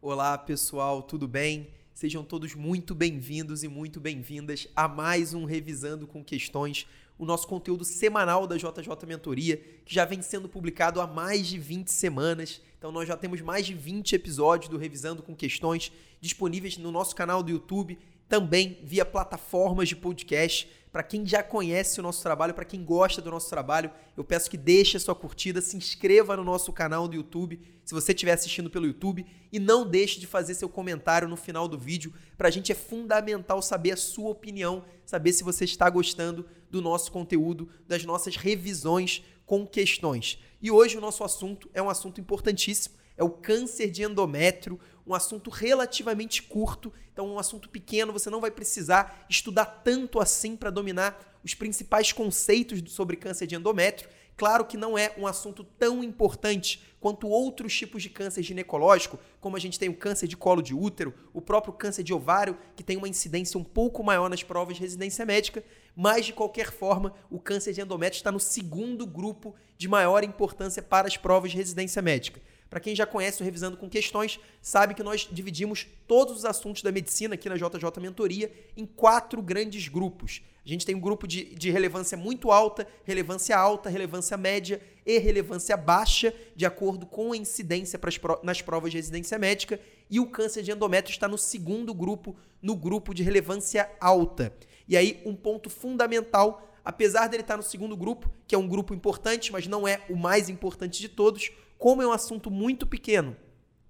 Olá, 0.00 0.38
pessoal, 0.38 1.02
tudo 1.02 1.26
bem? 1.26 1.70
Sejam 1.92 2.22
todos 2.22 2.54
muito 2.54 2.94
bem-vindos 2.94 3.64
e 3.64 3.68
muito 3.68 3.98
bem-vindas 3.98 4.68
a 4.76 4.86
mais 4.86 5.34
um 5.34 5.44
Revisando 5.44 6.06
com 6.06 6.22
Questões, 6.22 6.86
o 7.18 7.26
nosso 7.26 7.48
conteúdo 7.48 7.84
semanal 7.84 8.46
da 8.46 8.56
JJ 8.56 8.94
Mentoria, 9.08 9.56
que 9.84 9.92
já 9.92 10.04
vem 10.04 10.22
sendo 10.22 10.48
publicado 10.48 11.00
há 11.00 11.06
mais 11.08 11.48
de 11.48 11.58
20 11.58 11.88
semanas. 11.88 12.62
Então, 12.78 12.92
nós 12.92 13.08
já 13.08 13.16
temos 13.16 13.40
mais 13.40 13.66
de 13.66 13.74
20 13.74 14.14
episódios 14.14 14.70
do 14.70 14.78
Revisando 14.78 15.20
com 15.20 15.34
Questões 15.34 15.90
disponíveis 16.20 16.78
no 16.78 16.92
nosso 16.92 17.16
canal 17.16 17.42
do 17.42 17.50
YouTube, 17.50 17.98
também 18.28 18.78
via 18.82 19.04
plataformas 19.04 19.88
de 19.88 19.96
podcast. 19.96 20.68
Para 20.92 21.02
quem 21.02 21.24
já 21.26 21.42
conhece 21.42 22.00
o 22.00 22.02
nosso 22.02 22.22
trabalho, 22.22 22.54
para 22.54 22.64
quem 22.64 22.84
gosta 22.84 23.20
do 23.20 23.30
nosso 23.30 23.48
trabalho, 23.48 23.90
eu 24.16 24.24
peço 24.24 24.50
que 24.50 24.56
deixe 24.56 24.96
a 24.96 25.00
sua 25.00 25.14
curtida, 25.14 25.60
se 25.60 25.76
inscreva 25.76 26.36
no 26.36 26.42
nosso 26.42 26.72
canal 26.72 27.06
do 27.06 27.14
YouTube, 27.14 27.60
se 27.84 27.94
você 27.94 28.12
estiver 28.12 28.32
assistindo 28.32 28.70
pelo 28.70 28.86
YouTube, 28.86 29.26
e 29.52 29.58
não 29.58 29.86
deixe 29.86 30.18
de 30.18 30.26
fazer 30.26 30.54
seu 30.54 30.68
comentário 30.68 31.28
no 31.28 31.36
final 31.36 31.68
do 31.68 31.78
vídeo. 31.78 32.12
Para 32.36 32.48
a 32.48 32.50
gente 32.50 32.72
é 32.72 32.74
fundamental 32.74 33.60
saber 33.60 33.92
a 33.92 33.96
sua 33.96 34.30
opinião, 34.30 34.84
saber 35.04 35.32
se 35.32 35.44
você 35.44 35.64
está 35.64 35.88
gostando 35.88 36.46
do 36.70 36.80
nosso 36.80 37.12
conteúdo, 37.12 37.68
das 37.86 38.04
nossas 38.04 38.36
revisões 38.36 39.22
com 39.44 39.66
questões. 39.66 40.38
E 40.60 40.70
hoje 40.70 40.98
o 40.98 41.00
nosso 41.00 41.22
assunto 41.22 41.70
é 41.72 41.82
um 41.82 41.88
assunto 41.88 42.20
importantíssimo, 42.20 42.96
é 43.18 43.24
o 43.24 43.28
câncer 43.28 43.90
de 43.90 44.04
endométrio, 44.04 44.80
um 45.06 45.12
assunto 45.12 45.50
relativamente 45.50 46.42
curto, 46.42 46.92
então 47.12 47.26
um 47.28 47.38
assunto 47.38 47.68
pequeno, 47.68 48.12
você 48.12 48.30
não 48.30 48.40
vai 48.40 48.50
precisar 48.50 49.26
estudar 49.28 49.66
tanto 49.66 50.20
assim 50.20 50.56
para 50.56 50.70
dominar 50.70 51.38
os 51.44 51.52
principais 51.52 52.12
conceitos 52.12 52.80
sobre 52.92 53.16
câncer 53.16 53.46
de 53.46 53.56
endométrio. 53.56 54.08
Claro 54.36 54.64
que 54.64 54.76
não 54.76 54.96
é 54.96 55.12
um 55.18 55.26
assunto 55.26 55.64
tão 55.64 56.04
importante 56.04 56.80
quanto 57.00 57.26
outros 57.26 57.76
tipos 57.76 58.04
de 58.04 58.08
câncer 58.08 58.42
ginecológico, 58.42 59.18
como 59.40 59.56
a 59.56 59.58
gente 59.58 59.80
tem 59.80 59.88
o 59.88 59.96
câncer 59.96 60.28
de 60.28 60.36
colo 60.36 60.62
de 60.62 60.74
útero, 60.74 61.12
o 61.32 61.40
próprio 61.40 61.72
câncer 61.72 62.04
de 62.04 62.14
ovário, 62.14 62.56
que 62.76 62.84
tem 62.84 62.96
uma 62.96 63.08
incidência 63.08 63.58
um 63.58 63.64
pouco 63.64 64.02
maior 64.04 64.30
nas 64.30 64.44
provas 64.44 64.76
de 64.76 64.82
residência 64.82 65.26
médica, 65.26 65.64
mas 65.96 66.24
de 66.24 66.32
qualquer 66.32 66.70
forma, 66.70 67.12
o 67.28 67.40
câncer 67.40 67.72
de 67.72 67.80
endométrio 67.80 68.18
está 68.18 68.30
no 68.30 68.38
segundo 68.38 69.04
grupo 69.04 69.56
de 69.76 69.88
maior 69.88 70.22
importância 70.22 70.82
para 70.82 71.08
as 71.08 71.16
provas 71.16 71.50
de 71.50 71.56
residência 71.56 72.00
médica. 72.00 72.40
Para 72.68 72.80
quem 72.80 72.94
já 72.94 73.06
conhece 73.06 73.40
o 73.40 73.44
Revisando 73.44 73.76
com 73.76 73.88
Questões, 73.88 74.38
sabe 74.60 74.94
que 74.94 75.02
nós 75.02 75.26
dividimos 75.30 75.86
todos 76.06 76.36
os 76.36 76.44
assuntos 76.44 76.82
da 76.82 76.92
medicina 76.92 77.34
aqui 77.34 77.48
na 77.48 77.56
JJ 77.56 78.00
Mentoria 78.00 78.52
em 78.76 78.84
quatro 78.84 79.40
grandes 79.40 79.88
grupos. 79.88 80.42
A 80.64 80.68
gente 80.68 80.84
tem 80.84 80.94
um 80.94 81.00
grupo 81.00 81.26
de, 81.26 81.54
de 81.54 81.70
relevância 81.70 82.14
muito 82.14 82.50
alta, 82.50 82.86
relevância 83.04 83.56
alta, 83.56 83.88
relevância 83.88 84.36
média 84.36 84.82
e 85.06 85.18
relevância 85.18 85.78
baixa, 85.78 86.34
de 86.54 86.66
acordo 86.66 87.06
com 87.06 87.32
a 87.32 87.36
incidência 87.36 87.98
pras, 87.98 88.20
nas 88.42 88.60
provas 88.60 88.90
de 88.90 88.98
residência 88.98 89.38
médica. 89.38 89.80
E 90.10 90.20
o 90.20 90.26
câncer 90.26 90.62
de 90.62 90.70
endométrio 90.70 91.14
está 91.14 91.26
no 91.26 91.38
segundo 91.38 91.94
grupo, 91.94 92.36
no 92.60 92.76
grupo 92.76 93.14
de 93.14 93.22
relevância 93.22 93.90
alta. 93.98 94.52
E 94.86 94.94
aí, 94.94 95.22
um 95.24 95.34
ponto 95.34 95.70
fundamental 95.70 96.68
apesar 96.88 97.26
dele 97.26 97.42
estar 97.42 97.58
no 97.58 97.62
segundo 97.62 97.94
grupo, 97.94 98.30
que 98.46 98.54
é 98.54 98.58
um 98.58 98.66
grupo 98.66 98.94
importante, 98.94 99.52
mas 99.52 99.66
não 99.66 99.86
é 99.86 100.00
o 100.08 100.16
mais 100.16 100.48
importante 100.48 100.98
de 100.98 101.06
todos, 101.10 101.50
como 101.78 102.02
é 102.02 102.06
um 102.06 102.12
assunto 102.12 102.50
muito 102.50 102.86
pequeno, 102.86 103.36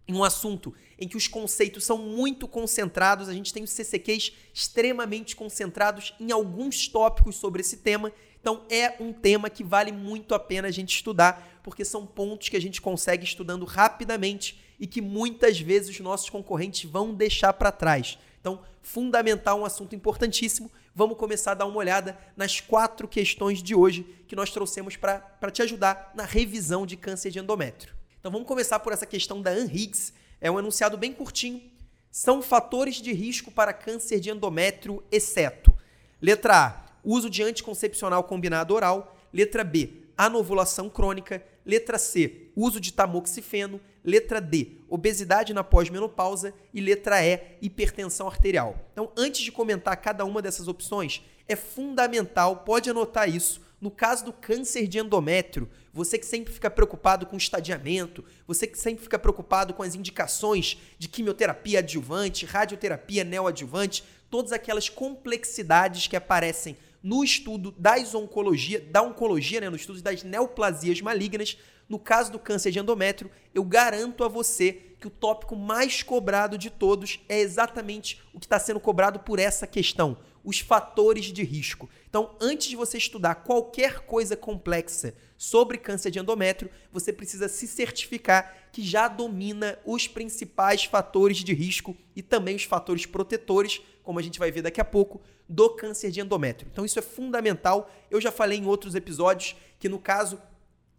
um 0.09 0.23
assunto 0.23 0.75
em 0.99 1.07
que 1.07 1.17
os 1.17 1.29
conceitos 1.29 1.85
são 1.85 1.99
muito 1.99 2.49
concentrados, 2.49 3.29
a 3.29 3.33
gente 3.33 3.53
tem 3.53 3.63
os 3.63 3.71
CCQs 3.71 4.33
extremamente 4.53 5.37
concentrados 5.37 6.15
em 6.19 6.33
alguns 6.33 6.89
tópicos 6.89 7.37
sobre 7.37 7.61
esse 7.61 7.79
tema. 7.79 8.13
Então 8.41 8.65
é 8.71 8.97
um 9.01 9.13
tema 9.13 9.51
que 9.51 9.63
vale 9.63 9.93
muito 9.93 10.35
a 10.35 10.39
pena 10.39 10.69
a 10.69 10.73
gente 10.73 10.95
estudar, 10.95 11.61
porque 11.63 11.85
são 11.85 12.07
pontos 12.07 12.49
que 12.49 12.57
a 12.57 12.61
gente 12.61 12.81
consegue 12.81 13.25
estudando 13.25 13.65
rapidamente 13.65 14.61
e 14.81 14.87
que 14.87 15.01
muitas 15.01 15.61
vezes 15.61 15.91
os 15.91 16.01
nossos 16.01 16.31
concorrentes 16.31 16.89
vão 16.89 17.15
deixar 17.15 17.53
para 17.53 17.73
trás. 17.73 18.19
Então, 18.41 18.63
fundamental, 18.81 19.61
um 19.61 19.65
assunto 19.65 19.95
importantíssimo. 19.95 20.71
Vamos 20.99 21.17
começar 21.17 21.53
a 21.53 21.55
dar 21.55 21.67
uma 21.67 21.79
olhada 21.79 22.19
nas 22.37 22.61
quatro 22.61 23.07
questões 23.07 23.63
de 23.63 23.73
hoje 23.73 24.03
que 24.27 24.35
nós 24.35 24.51
trouxemos 24.51 24.97
para 24.97 25.49
te 25.53 25.63
ajudar 25.63 26.11
na 26.13 26.25
revisão 26.25 26.85
de 26.85 26.97
câncer 26.97 27.31
de 27.31 27.39
endométrio. 27.39 27.95
Então, 28.19 28.33
vamos 28.33 28.49
começar 28.49 28.81
por 28.81 28.93
essa 28.93 29.07
questão 29.07 29.41
da 29.41 29.53
Ann 29.53 29.69
Higgs. 29.73 30.13
É 30.41 30.51
um 30.51 30.59
enunciado 30.59 30.99
bem 30.99 31.13
curtinho. 31.13 31.63
São 32.11 32.43
fatores 32.43 32.97
de 32.97 33.13
risco 33.13 33.49
para 33.49 33.73
câncer 33.73 34.19
de 34.19 34.31
endométrio, 34.31 35.01
exceto. 35.09 35.73
Letra 36.21 36.67
A, 36.67 36.85
uso 37.05 37.31
de 37.31 37.45
anticoncepcional 37.45 38.25
combinado 38.25 38.75
oral. 38.75 39.17
Letra 39.33 39.63
B, 39.63 40.03
anovulação 40.17 40.91
crônica. 40.91 41.41
Letra 41.69 41.99
C, 41.99 42.51
uso 42.57 42.81
de 42.81 42.95
tamoxifeno. 42.95 43.79
Letra 44.03 44.41
D, 44.41 44.79
obesidade 44.89 45.53
na 45.53 45.63
pós-menopausa. 45.63 46.55
E 46.73 46.81
letra 46.81 47.23
E, 47.23 47.59
hipertensão 47.61 48.27
arterial. 48.27 48.89
Então, 48.91 49.13
antes 49.15 49.43
de 49.43 49.53
comentar 49.53 49.95
cada 49.99 50.25
uma 50.25 50.41
dessas 50.41 50.67
opções, 50.67 51.23
é 51.47 51.55
fundamental, 51.55 52.57
pode 52.65 52.89
anotar 52.89 53.29
isso. 53.29 53.61
No 53.79 53.91
caso 53.91 54.25
do 54.25 54.33
câncer 54.33 54.89
de 54.89 54.99
endométrio, 54.99 55.69
você 55.93 56.17
que 56.17 56.27
sempre 56.27 56.53
fica 56.53 56.71
preocupado 56.71 57.27
com 57.27 57.37
estadiamento, 57.37 58.25
você 58.47 58.67
que 58.67 58.79
sempre 58.79 59.05
fica 59.05 59.19
preocupado 59.19 59.75
com 59.75 59.83
as 59.83 59.95
indicações 59.95 60.79
de 60.99 61.07
quimioterapia 61.07 61.81
adjuvante, 61.81 62.47
radioterapia 62.47 63.25
neoadjuvante, 63.25 64.03
todas 64.31 64.53
aquelas 64.53 64.89
complexidades 64.89 66.07
que 66.07 66.17
aparecem 66.17 66.77
no 67.03 67.23
estudo 67.23 67.73
das 67.79 68.15
oncologia, 68.15 68.81
da 68.81 69.03
oncologia, 69.03 69.61
né, 69.61 69.71
no 69.71 69.77
estudo 69.77 70.03
das 70.03 70.23
neoplasias 70.23 71.01
malignas, 71.01 71.57
no 71.89 71.99
caso 71.99 72.31
do 72.31 72.39
câncer 72.39 72.71
de 72.71 72.79
endométrio, 72.79 73.31
eu 73.55 73.65
garanto 73.65 74.23
a 74.23 74.29
você 74.29 74.89
que 75.01 75.07
o 75.07 75.11
tópico 75.11 75.57
mais 75.57 76.03
cobrado 76.03 76.59
de 76.59 76.71
todos 76.71 77.21
é 77.29 77.39
exatamente 77.39 78.21
o 78.35 78.41
que 78.41 78.47
está 78.47 78.59
sendo 78.59 78.81
cobrado 78.81 79.21
por 79.21 79.39
essa 79.39 79.67
questão, 79.67 80.19
os 80.45 80.59
fatores 80.59 81.27
de 81.27 81.43
risco. 81.43 81.89
Então, 82.09 82.37
antes 82.41 82.69
de 82.69 82.77
você 82.77 82.99
estudar 82.99 83.37
qualquer 83.37 84.01
coisa 84.01 84.37
complexa 84.37 85.15
sobre 85.39 85.79
câncer 85.79 86.11
de 86.11 86.19
endométrio, 86.19 86.69
você 86.93 87.13
precisa 87.13 87.49
se 87.49 87.69
certificar 87.69 88.69
que 88.73 88.83
já 88.83 89.07
domina 89.07 89.79
os 89.87 90.09
principais 90.09 90.85
fatores 90.85 91.39
de 91.39 91.55
risco 91.55 91.97
e 92.15 92.21
também 92.21 92.57
os 92.57 92.65
fatores 92.65 93.07
protetores, 93.07 93.81
como 94.03 94.19
a 94.19 94.23
gente 94.23 94.39
vai 94.39 94.51
ver 94.51 94.63
daqui 94.63 94.81
a 94.81 94.85
pouco, 94.85 95.23
do 95.49 95.71
câncer 95.71 96.11
de 96.11 96.21
endométrio. 96.21 96.69
Então, 96.71 96.85
isso 96.85 96.99
é 96.99 97.03
fundamental. 97.03 97.91
Eu 98.11 98.21
já 98.21 98.33
falei 98.33 98.59
em 98.59 98.67
outros 98.67 98.97
episódios 98.97 99.55
que, 99.79 99.89
no 99.89 99.99
caso 99.99 100.43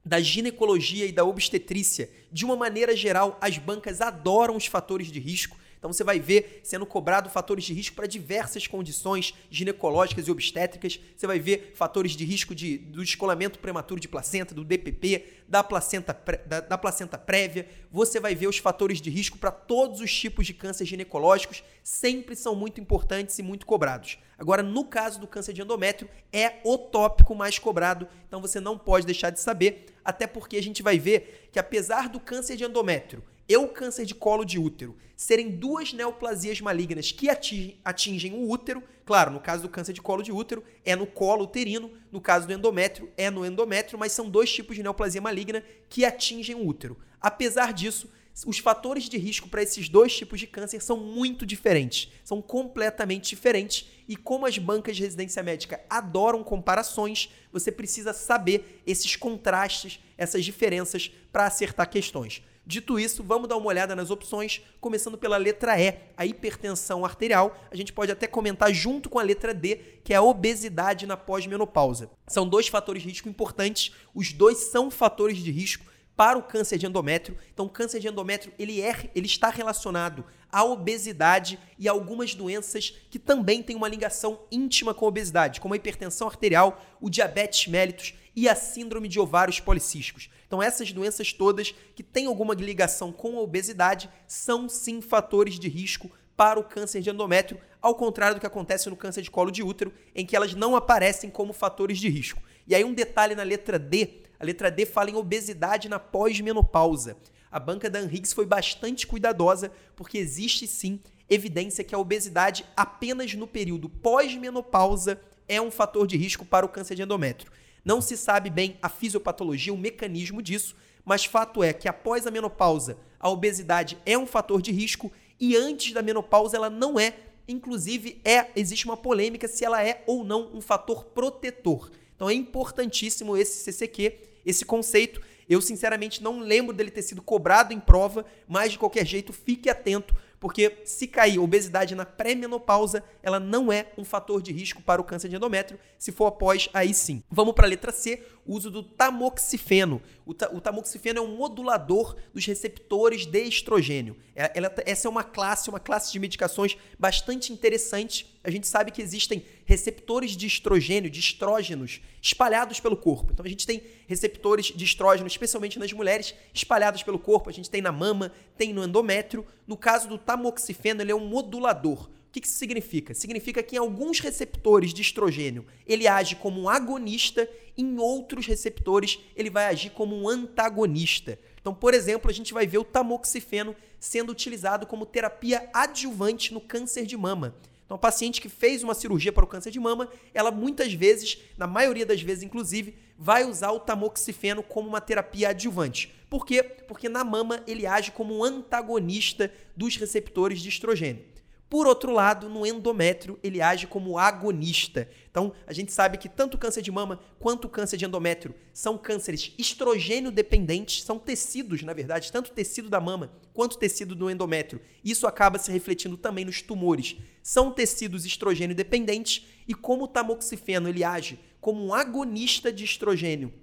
da 0.04 0.22
ginecologia 0.22 1.06
e 1.06 1.12
da 1.12 1.26
obstetrícia, 1.26 2.10
de 2.32 2.46
uma 2.46 2.56
maneira 2.56 2.96
geral, 2.96 3.38
as 3.42 3.58
bancas 3.58 4.00
adoram 4.00 4.56
os 4.56 4.66
fatores 4.66 5.12
de 5.12 5.20
risco. 5.20 5.58
Então 5.80 5.92
você 5.92 6.04
vai 6.04 6.20
ver 6.20 6.60
sendo 6.62 6.86
cobrado 6.86 7.30
fatores 7.30 7.64
de 7.64 7.74
risco 7.74 7.96
para 7.96 8.06
diversas 8.06 8.68
condições 8.68 9.34
ginecológicas 9.50 10.28
e 10.28 10.32
obstétricas. 10.32 11.00
Você 11.16 11.26
vai 11.26 11.40
ver 11.40 11.72
fatores 11.74 12.12
de 12.12 12.26
risco 12.26 12.54
de, 12.54 12.78
do 12.78 13.02
descolamento 13.02 13.60
prematuro 13.60 14.00
de 14.00 14.08
placenta, 14.08 14.54
do 14.54 14.66
DPP, 14.66 15.26
da 15.48 15.64
placenta, 15.64 16.14
da, 16.46 16.60
da 16.60 16.78
placenta 16.78 17.18
prévia. 17.18 17.66
Você 17.90 18.20
vai 18.20 18.36
ver 18.36 18.48
os 18.48 18.58
fatores 18.58 19.00
de 19.00 19.10
risco 19.10 19.38
para 19.38 19.52
todos 19.52 20.02
os 20.02 20.14
tipos 20.14 20.46
de 20.46 20.54
câncer 20.54 20.86
ginecológicos. 20.86 21.64
Sempre 21.82 22.36
são 22.36 22.54
muito 22.56 22.82
importantes 22.82 23.40
e 23.40 23.44
muito 23.44 23.66
cobrados. 23.66 24.20
Agora, 24.38 24.62
no 24.62 24.84
caso 24.84 25.20
do 25.20 25.28
câncer 25.28 25.54
de 25.54 25.62
endométrio, 25.62 26.10
é 26.32 26.58
o 26.66 26.78
tópico 26.78 27.34
mais 27.34 27.58
cobrado. 27.58 28.06
Então 28.28 28.42
você 28.42 28.60
não 28.60 28.78
pode 28.78 29.06
deixar 29.06 29.30
de 29.30 29.40
saber, 29.40 29.86
até 30.04 30.28
porque 30.28 30.58
a 30.58 30.64
gente 30.64 30.84
vai 30.84 31.00
ver 31.00 31.50
que 31.54 31.60
apesar 31.60 32.10
do 32.10 32.20
câncer 32.20 32.58
de 32.58 32.66
endométrio 32.66 33.24
e 33.50 33.58
o 33.58 33.68
câncer 33.68 34.06
de 34.06 34.14
colo 34.14 34.46
de 34.46 34.60
útero 34.60 34.96
serem 35.18 35.50
duas 35.50 35.92
neoplasias 35.92 36.62
malignas 36.62 37.12
que 37.12 37.28
atingem, 37.30 38.34
o 38.34 38.48
útero, 38.48 38.84
claro, 39.04 39.32
no 39.32 39.40
caso 39.40 39.64
do 39.64 39.70
câncer 39.70 39.92
de 39.92 40.02
colo 40.02 40.22
de 40.22 40.32
útero 40.32 40.64
é 40.86 40.96
no 40.96 41.08
colo 41.08 41.46
uterino, 41.46 41.92
no 42.12 42.22
caso 42.22 42.46
do 42.46 42.54
endométrio 42.54 43.12
é 43.18 43.32
no 43.32 43.44
endométrio, 43.44 43.98
mas 43.98 44.12
são 44.12 44.30
dois 44.30 44.54
tipos 44.54 44.76
de 44.76 44.84
neoplasia 44.84 45.20
maligna 45.20 45.64
que 45.90 46.06
atingem 46.06 46.56
o 46.56 46.66
útero. 46.66 46.96
Apesar 47.20 47.74
disso, 47.74 48.08
os 48.46 48.60
fatores 48.60 49.10
de 49.10 49.18
risco 49.18 49.50
para 49.50 49.64
esses 49.64 49.90
dois 49.90 50.16
tipos 50.16 50.40
de 50.40 50.48
câncer 50.48 50.80
são 50.82 50.98
muito 50.98 51.46
diferentes, 51.46 52.10
são 52.24 52.42
completamente 52.42 53.30
diferentes. 53.32 53.90
E 54.08 54.16
como 54.16 54.46
as 54.46 54.58
bancas 54.58 54.96
de 54.96 55.04
residência 55.04 55.44
médica 55.44 55.84
adoram 55.90 56.44
comparações, 56.44 57.30
você 57.52 57.72
precisa 57.72 58.14
saber 58.14 58.82
esses 58.88 59.16
contrastes, 59.16 60.00
essas 60.18 60.46
diferenças 60.46 61.12
para 61.32 61.46
acertar 61.46 61.90
questões. 61.90 62.42
Dito 62.66 63.00
isso, 63.00 63.24
vamos 63.24 63.50
dar 63.50 63.58
uma 63.58 63.68
olhada 63.68 63.96
nas 63.96 64.12
opções, 64.12 64.62
começando 64.80 65.18
pela 65.18 65.38
letra 65.38 65.80
E, 65.80 65.96
a 66.16 66.26
hipertensão 66.26 67.04
arterial. 67.04 67.58
A 67.72 67.76
gente 67.76 67.92
pode 67.92 68.12
até 68.12 68.28
comentar 68.28 68.72
junto 68.72 69.10
com 69.10 69.18
a 69.18 69.24
letra 69.24 69.54
D, 69.54 69.76
que 70.04 70.14
é 70.14 70.18
a 70.18 70.22
obesidade 70.22 71.08
na 71.08 71.18
pós-menopausa. 71.18 72.12
São 72.28 72.48
dois 72.48 72.68
fatores 72.68 73.02
de 73.02 73.10
risco 73.10 73.28
importantes, 73.28 73.92
os 74.14 74.32
dois 74.32 74.58
são 74.58 74.92
fatores 74.92 75.38
de 75.38 75.52
risco 75.52 75.86
para 76.20 76.38
o 76.38 76.44
câncer 76.44 76.78
de 76.78 76.86
endométrio. 76.86 77.38
Então, 77.54 77.66
o 77.66 77.70
câncer 77.70 77.98
de 78.02 78.10
endométrio 78.10 78.52
ele, 78.60 78.82
é, 78.82 79.10
ele 79.16 79.26
está 79.26 79.50
relacionado 79.50 80.26
à 80.52 80.66
obesidade 80.66 81.58
e 81.78 81.88
a 81.88 81.94
algumas 81.94 82.36
doenças 82.36 82.94
que 83.10 83.18
também 83.18 83.64
têm 83.64 83.78
uma 83.78 83.88
ligação 83.88 84.42
íntima 84.52 84.94
com 84.94 85.06
a 85.06 85.08
obesidade, 85.08 85.62
como 85.62 85.74
a 85.74 85.78
hipertensão 85.78 86.28
arterial, 86.28 86.84
o 87.00 87.10
diabetes 87.10 87.68
mellitus 87.68 88.16
e 88.36 88.48
a 88.48 88.56
síndrome 88.56 89.08
de 89.08 89.20
ovários 89.20 89.60
policísticos. 89.60 90.30
Então, 90.48 90.62
essas 90.62 90.92
doenças 90.92 91.34
todas 91.34 91.74
que 91.96 92.04
têm 92.04 92.26
alguma 92.26 92.54
ligação 92.54 93.12
com 93.12 93.38
a 93.38 93.42
obesidade 93.42 94.10
são 94.28 94.68
sim 94.68 95.02
fatores 95.02 95.60
de 95.60 95.68
risco 95.68 96.12
para 96.36 96.60
o 96.60 96.64
câncer 96.64 97.02
de 97.02 97.10
endométrio, 97.10 97.60
ao 97.82 97.96
contrário 97.96 98.36
do 98.36 98.40
que 98.40 98.48
acontece 98.48 98.90
no 98.90 98.96
câncer 98.96 99.22
de 99.22 99.30
colo 99.30 99.52
de 99.52 99.62
útero, 99.62 99.94
em 100.16 100.26
que 100.26 100.36
elas 100.36 100.54
não 100.54 100.76
aparecem 100.76 101.30
como 101.30 101.52
fatores 101.52 101.98
de 101.98 102.08
risco. 102.08 102.42
E 102.66 102.74
aí, 102.74 102.84
um 102.84 102.94
detalhe 102.94 103.36
na 103.36 103.44
letra 103.44 103.78
D: 103.78 104.22
a 104.40 104.46
letra 104.46 104.72
D 104.72 104.86
fala 104.86 105.10
em 105.10 105.16
obesidade 105.16 105.90
na 105.90 106.00
pós-menopausa. 106.00 107.18
A 107.52 107.60
banca 107.60 107.90
da 107.90 108.00
Anhiggs 108.00 108.34
foi 108.34 108.46
bastante 108.46 109.06
cuidadosa, 109.06 109.72
porque 109.96 110.18
existe 110.18 110.68
sim 110.68 111.02
evidência 111.30 111.84
que 111.84 111.94
a 111.94 112.00
obesidade 112.00 112.66
apenas 112.76 113.34
no 113.34 113.48
período 113.48 113.90
pós-menopausa 113.90 115.20
é 115.48 115.60
um 115.60 115.72
fator 115.72 116.08
de 116.08 116.16
risco 116.16 116.46
para 116.46 116.66
o 116.66 116.70
câncer 116.70 116.96
de 116.96 117.02
endométrio. 117.02 117.52
Não 117.90 118.02
se 118.02 118.16
sabe 118.16 118.52
bem 118.52 118.78
a 118.84 118.88
fisiopatologia, 118.88 119.74
o 119.74 119.78
mecanismo 119.78 120.44
disso, 120.44 120.76
mas 121.04 121.26
fato 121.26 121.64
é 121.64 121.74
que 121.74 121.88
após 121.90 122.28
a 122.28 122.30
menopausa, 122.30 123.00
a 123.20 123.28
obesidade 123.32 123.98
é 124.06 124.16
um 124.16 124.28
fator 124.28 124.62
de 124.62 124.72
risco 124.72 125.12
e 125.40 125.56
antes 125.56 125.92
da 125.92 126.04
menopausa 126.04 126.56
ela 126.56 126.70
não 126.70 127.00
é. 127.00 127.16
Inclusive, 127.48 128.22
é 128.24 128.46
existe 128.56 128.86
uma 128.86 128.96
polêmica 128.96 129.48
se 129.48 129.66
ela 129.66 129.84
é 129.84 130.04
ou 130.06 130.24
não 130.24 130.52
um 130.54 130.62
fator 130.62 131.04
protetor. 131.04 131.90
Então 132.16 132.30
é 132.30 132.34
importantíssimo 132.36 133.36
esse 133.36 133.64
CCQ, 133.64 134.20
esse 134.46 134.64
conceito. 134.64 135.20
Eu 135.50 135.60
sinceramente 135.60 136.22
não 136.22 136.42
lembro 136.42 136.76
dele 136.76 136.92
ter 136.92 137.02
sido 137.02 137.24
cobrado 137.24 137.74
em 137.74 137.80
prova, 137.80 138.24
mas 138.48 138.72
de 138.72 138.78
qualquer 138.78 139.08
jeito 139.08 139.34
fique 139.34 139.68
atento 139.68 140.14
porque 140.40 140.82
se 140.86 141.08
cair 141.08 141.40
obesidade 141.40 141.96
na 141.96 142.06
pré-menopausa, 142.06 143.04
ela 143.22 143.40
não 143.40 143.72
é 143.72 143.88
um 143.98 144.06
fator 144.06 144.42
de 144.42 144.52
risco 144.52 144.82
para 144.82 145.02
o 145.02 145.04
câncer 145.04 145.30
de 145.30 145.36
endométrio. 145.36 145.80
Se 145.98 146.12
for 146.12 146.28
após, 146.28 146.70
aí 146.74 146.94
sim. 146.94 147.24
Vamos 147.30 147.54
para 147.54 147.66
a 147.66 147.70
letra 147.70 147.92
C, 147.92 148.24
o 148.50 148.56
uso 148.56 148.72
do 148.72 148.82
tamoxifeno. 148.82 150.02
O, 150.26 150.34
ta 150.34 150.50
o, 150.52 150.60
tamoxifeno 150.60 151.20
é 151.20 151.22
um 151.22 151.36
modulador 151.36 152.16
dos 152.34 152.48
receptores 152.48 153.28
de 153.28 153.44
estrogênio. 153.44 154.18
É, 154.36 154.52
ela, 154.56 154.74
essa 154.88 155.08
é 155.08 155.10
uma 155.10 155.24
classe, 155.24 155.70
uma 155.70 155.80
classe 155.80 156.12
de 156.12 156.18
medicações 156.18 156.76
bastante 156.98 157.54
interessante. 157.54 158.26
A 158.44 158.50
gente 158.50 158.66
sabe 158.66 158.90
que 158.90 159.04
existem 159.04 159.46
receptores 159.66 160.32
de 160.32 160.48
estrogênio, 160.48 161.12
de 161.12 161.20
estrógenos, 161.20 162.02
espalhados 162.24 162.80
pelo 162.80 162.98
corpo. 162.98 163.32
Então 163.32 163.46
a 163.46 163.50
gente 163.50 163.68
tem 163.68 163.84
receptores 164.08 164.66
de 164.66 164.84
estrógeno, 164.84 165.28
especialmente 165.28 165.78
nas 165.78 165.94
mulheres, 165.94 166.34
espalhados 166.52 167.04
pelo 167.04 167.20
corpo. 167.20 167.52
A 167.52 167.54
gente 167.54 167.70
tem 167.70 167.84
na 167.84 167.92
mama, 167.92 168.32
tem 168.58 168.74
no 168.74 168.84
endométrio. 168.84 169.46
No 169.68 169.78
caso 169.78 170.10
do 170.10 170.18
tamoxifeno, 170.18 171.04
ele 171.04 171.12
é 171.12 171.16
um 171.16 171.28
modulador. 171.28 172.10
O 172.30 172.32
que 172.32 172.46
isso 172.46 172.60
significa? 172.60 173.16
Significa 173.16 173.64
que 173.64 173.76
em 173.76 173.80
alguns 173.80 174.20
receptores 174.20 174.94
de 174.94 175.02
estrogênio 175.02 175.66
ele 175.88 176.08
age 176.08 176.36
como 176.36 176.62
um 176.62 176.70
agonista, 176.70 177.50
em 177.76 177.98
outros 177.98 178.46
receptores 178.46 179.18
ele 179.36 179.50
vai 179.50 179.66
agir 179.66 179.90
como 179.90 180.16
um 180.16 180.30
antagonista. 180.30 181.40
Então, 181.60 181.74
por 181.74 181.92
exemplo, 181.92 182.30
a 182.30 182.34
gente 182.34 182.54
vai 182.54 182.68
ver 182.68 182.78
o 182.78 182.84
tamoxifeno 182.84 183.76
sendo 184.00 184.32
utilizado 184.32 184.86
como 184.86 185.08
terapia 185.08 185.68
adjuvante 185.74 186.54
no 186.54 186.62
câncer 186.62 187.08
de 187.08 187.18
mama. 187.18 187.56
Então, 187.84 187.96
a 187.96 188.00
paciente 188.00 188.40
que 188.40 188.48
fez 188.48 188.84
uma 188.84 188.94
cirurgia 188.94 189.34
para 189.34 189.44
o 189.44 189.48
câncer 189.48 189.72
de 189.72 189.80
mama, 189.80 190.08
ela 190.32 190.52
muitas 190.52 190.94
vezes, 190.94 191.40
na 191.58 191.66
maioria 191.66 192.06
das 192.06 192.22
vezes 192.22 192.44
inclusive, 192.44 192.94
vai 193.18 193.44
usar 193.44 193.72
o 193.72 193.80
tamoxifeno 193.80 194.62
como 194.62 194.88
uma 194.88 195.02
terapia 195.02 195.50
adjuvante. 195.50 196.14
Por 196.30 196.46
quê? 196.46 196.62
Porque 196.62 197.10
na 197.10 197.24
mama 197.24 197.64
ele 197.66 197.88
age 197.88 198.12
como 198.12 198.38
um 198.38 198.44
antagonista 198.44 199.52
dos 199.76 199.96
receptores 199.96 200.62
de 200.62 200.70
estrogênio. 200.70 201.39
Por 201.70 201.86
outro 201.86 202.12
lado, 202.12 202.50
no 202.50 202.66
endométrio, 202.66 203.38
ele 203.44 203.62
age 203.62 203.86
como 203.86 204.18
agonista. 204.18 205.08
Então, 205.30 205.54
a 205.68 205.72
gente 205.72 205.92
sabe 205.92 206.18
que 206.18 206.28
tanto 206.28 206.56
o 206.56 206.58
câncer 206.58 206.82
de 206.82 206.92
mama 206.92 207.20
quanto 207.40 207.66
o 207.66 207.70
câncer 207.70 207.96
de 207.96 208.06
endométrio 208.06 208.56
são 208.74 208.98
cânceres 208.98 209.54
estrogênio 209.56 210.32
dependentes, 210.32 211.04
são 211.04 211.20
tecidos, 211.20 211.84
na 211.84 211.94
verdade, 211.94 212.32
tanto 212.32 212.52
tecido 212.52 212.90
da 212.90 213.00
mama 213.00 213.32
quanto 213.54 213.78
tecido 213.78 214.16
do 214.16 214.32
endométrio. 214.32 214.82
Isso 215.06 215.28
acaba 215.28 215.60
se 215.60 215.72
refletindo 215.72 216.18
também 216.18 216.44
nos 216.44 216.62
tumores. 216.62 217.18
São 217.44 217.72
tecidos 217.72 218.26
estrogênio 218.26 218.76
dependentes 218.76 219.46
e 219.68 219.76
como 219.76 220.06
o 220.06 220.08
tamoxifeno 220.08 220.90
ele 220.90 221.04
age 221.04 221.40
como 221.62 221.86
um 221.86 221.94
agonista 221.94 222.72
de 222.72 222.84
estrogênio 222.84 223.54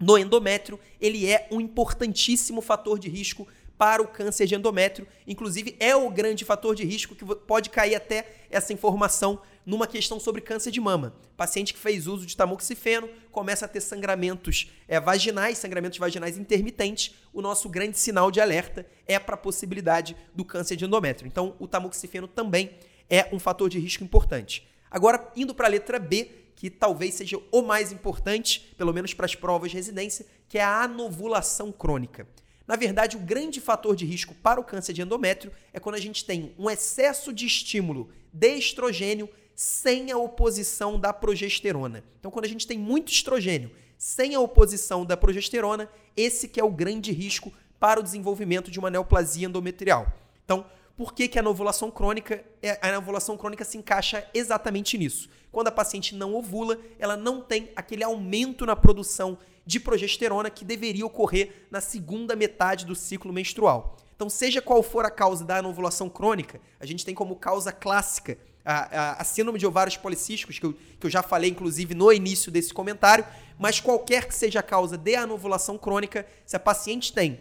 no 0.00 0.18
endométrio, 0.18 0.78
ele 1.00 1.26
é 1.26 1.48
um 1.50 1.60
importantíssimo 1.60 2.60
fator 2.60 2.98
de 2.98 3.08
risco 3.08 3.46
para 3.76 4.02
o 4.02 4.08
câncer 4.08 4.46
de 4.46 4.54
endométrio. 4.54 5.06
Inclusive, 5.26 5.76
é 5.80 5.94
o 5.94 6.10
grande 6.10 6.44
fator 6.44 6.74
de 6.74 6.84
risco 6.84 7.14
que 7.14 7.24
pode 7.24 7.70
cair 7.70 7.94
até 7.94 8.46
essa 8.50 8.72
informação 8.72 9.40
numa 9.66 9.86
questão 9.86 10.20
sobre 10.20 10.40
câncer 10.40 10.70
de 10.70 10.80
mama. 10.80 11.14
Paciente 11.36 11.72
que 11.72 11.80
fez 11.80 12.06
uso 12.06 12.26
de 12.26 12.36
tamoxifeno 12.36 13.08
começa 13.32 13.64
a 13.64 13.68
ter 13.68 13.80
sangramentos 13.80 14.70
é, 14.86 15.00
vaginais, 15.00 15.58
sangramentos 15.58 15.98
vaginais 15.98 16.36
intermitentes. 16.36 17.14
O 17.32 17.40
nosso 17.40 17.68
grande 17.68 17.98
sinal 17.98 18.30
de 18.30 18.40
alerta 18.40 18.86
é 19.06 19.18
para 19.18 19.34
a 19.34 19.38
possibilidade 19.38 20.16
do 20.34 20.44
câncer 20.44 20.76
de 20.76 20.84
endométrio. 20.84 21.26
Então, 21.26 21.56
o 21.58 21.66
tamoxifeno 21.66 22.28
também 22.28 22.76
é 23.08 23.28
um 23.32 23.38
fator 23.38 23.68
de 23.68 23.78
risco 23.78 24.04
importante. 24.04 24.66
Agora, 24.90 25.32
indo 25.34 25.54
para 25.54 25.66
a 25.66 25.70
letra 25.70 25.98
B, 25.98 26.30
que 26.54 26.70
talvez 26.70 27.14
seja 27.14 27.38
o 27.50 27.62
mais 27.62 27.90
importante, 27.90 28.74
pelo 28.78 28.92
menos 28.92 29.12
para 29.12 29.26
as 29.26 29.34
provas 29.34 29.70
de 29.70 29.76
residência, 29.76 30.24
que 30.48 30.58
é 30.58 30.62
a 30.62 30.82
anovulação 30.82 31.72
crônica. 31.72 32.28
Na 32.66 32.76
verdade, 32.76 33.16
o 33.16 33.20
grande 33.20 33.60
fator 33.60 33.94
de 33.94 34.06
risco 34.06 34.34
para 34.34 34.60
o 34.60 34.64
câncer 34.64 34.92
de 34.92 35.02
endométrio 35.02 35.52
é 35.72 35.78
quando 35.78 35.96
a 35.96 36.00
gente 36.00 36.24
tem 36.24 36.54
um 36.58 36.70
excesso 36.70 37.32
de 37.32 37.46
estímulo 37.46 38.10
de 38.32 38.56
estrogênio 38.56 39.28
sem 39.54 40.10
a 40.10 40.16
oposição 40.16 40.98
da 40.98 41.12
progesterona. 41.12 42.02
Então, 42.18 42.30
quando 42.30 42.46
a 42.46 42.48
gente 42.48 42.66
tem 42.66 42.78
muito 42.78 43.12
estrogênio 43.12 43.70
sem 43.96 44.34
a 44.34 44.40
oposição 44.40 45.04
da 45.04 45.16
progesterona, 45.16 45.88
esse 46.16 46.48
que 46.48 46.58
é 46.58 46.64
o 46.64 46.70
grande 46.70 47.12
risco 47.12 47.52
para 47.78 48.00
o 48.00 48.02
desenvolvimento 48.02 48.70
de 48.70 48.78
uma 48.78 48.90
neoplasia 48.90 49.46
endometrial. 49.46 50.12
Então, 50.44 50.66
por 50.96 51.12
que, 51.12 51.28
que 51.28 51.38
a 51.38 51.48
ovulação 51.48 51.90
crônica, 51.90 52.44
é, 52.62 52.78
a 52.80 52.98
ovulação 52.98 53.36
crônica 53.36 53.64
se 53.64 53.76
encaixa 53.76 54.26
exatamente 54.32 54.96
nisso? 54.96 55.28
Quando 55.54 55.68
a 55.68 55.72
paciente 55.72 56.16
não 56.16 56.34
ovula, 56.34 56.76
ela 56.98 57.16
não 57.16 57.40
tem 57.40 57.70
aquele 57.76 58.02
aumento 58.02 58.66
na 58.66 58.74
produção 58.74 59.38
de 59.64 59.78
progesterona 59.78 60.50
que 60.50 60.64
deveria 60.64 61.06
ocorrer 61.06 61.66
na 61.70 61.80
segunda 61.80 62.34
metade 62.34 62.84
do 62.84 62.96
ciclo 62.96 63.32
menstrual. 63.32 63.96
Então, 64.16 64.28
seja 64.28 64.60
qual 64.60 64.82
for 64.82 65.04
a 65.04 65.10
causa 65.10 65.44
da 65.44 65.58
anovulação 65.58 66.10
crônica, 66.10 66.60
a 66.80 66.84
gente 66.84 67.04
tem 67.04 67.14
como 67.14 67.36
causa 67.36 67.70
clássica 67.70 68.36
a, 68.64 68.74
a, 68.74 69.12
a 69.20 69.24
síndrome 69.24 69.60
de 69.60 69.64
ovários 69.66 69.96
policísticos, 69.96 70.58
que 70.58 70.66
eu, 70.66 70.72
que 70.98 71.06
eu 71.06 71.10
já 71.10 71.22
falei, 71.22 71.50
inclusive, 71.50 71.94
no 71.94 72.12
início 72.12 72.50
desse 72.50 72.74
comentário, 72.74 73.24
mas 73.56 73.78
qualquer 73.78 74.26
que 74.26 74.34
seja 74.34 74.58
a 74.58 74.62
causa 74.62 74.98
de 74.98 75.14
anovulação 75.14 75.78
crônica, 75.78 76.26
se 76.44 76.56
a 76.56 76.60
paciente 76.60 77.12
tem 77.12 77.40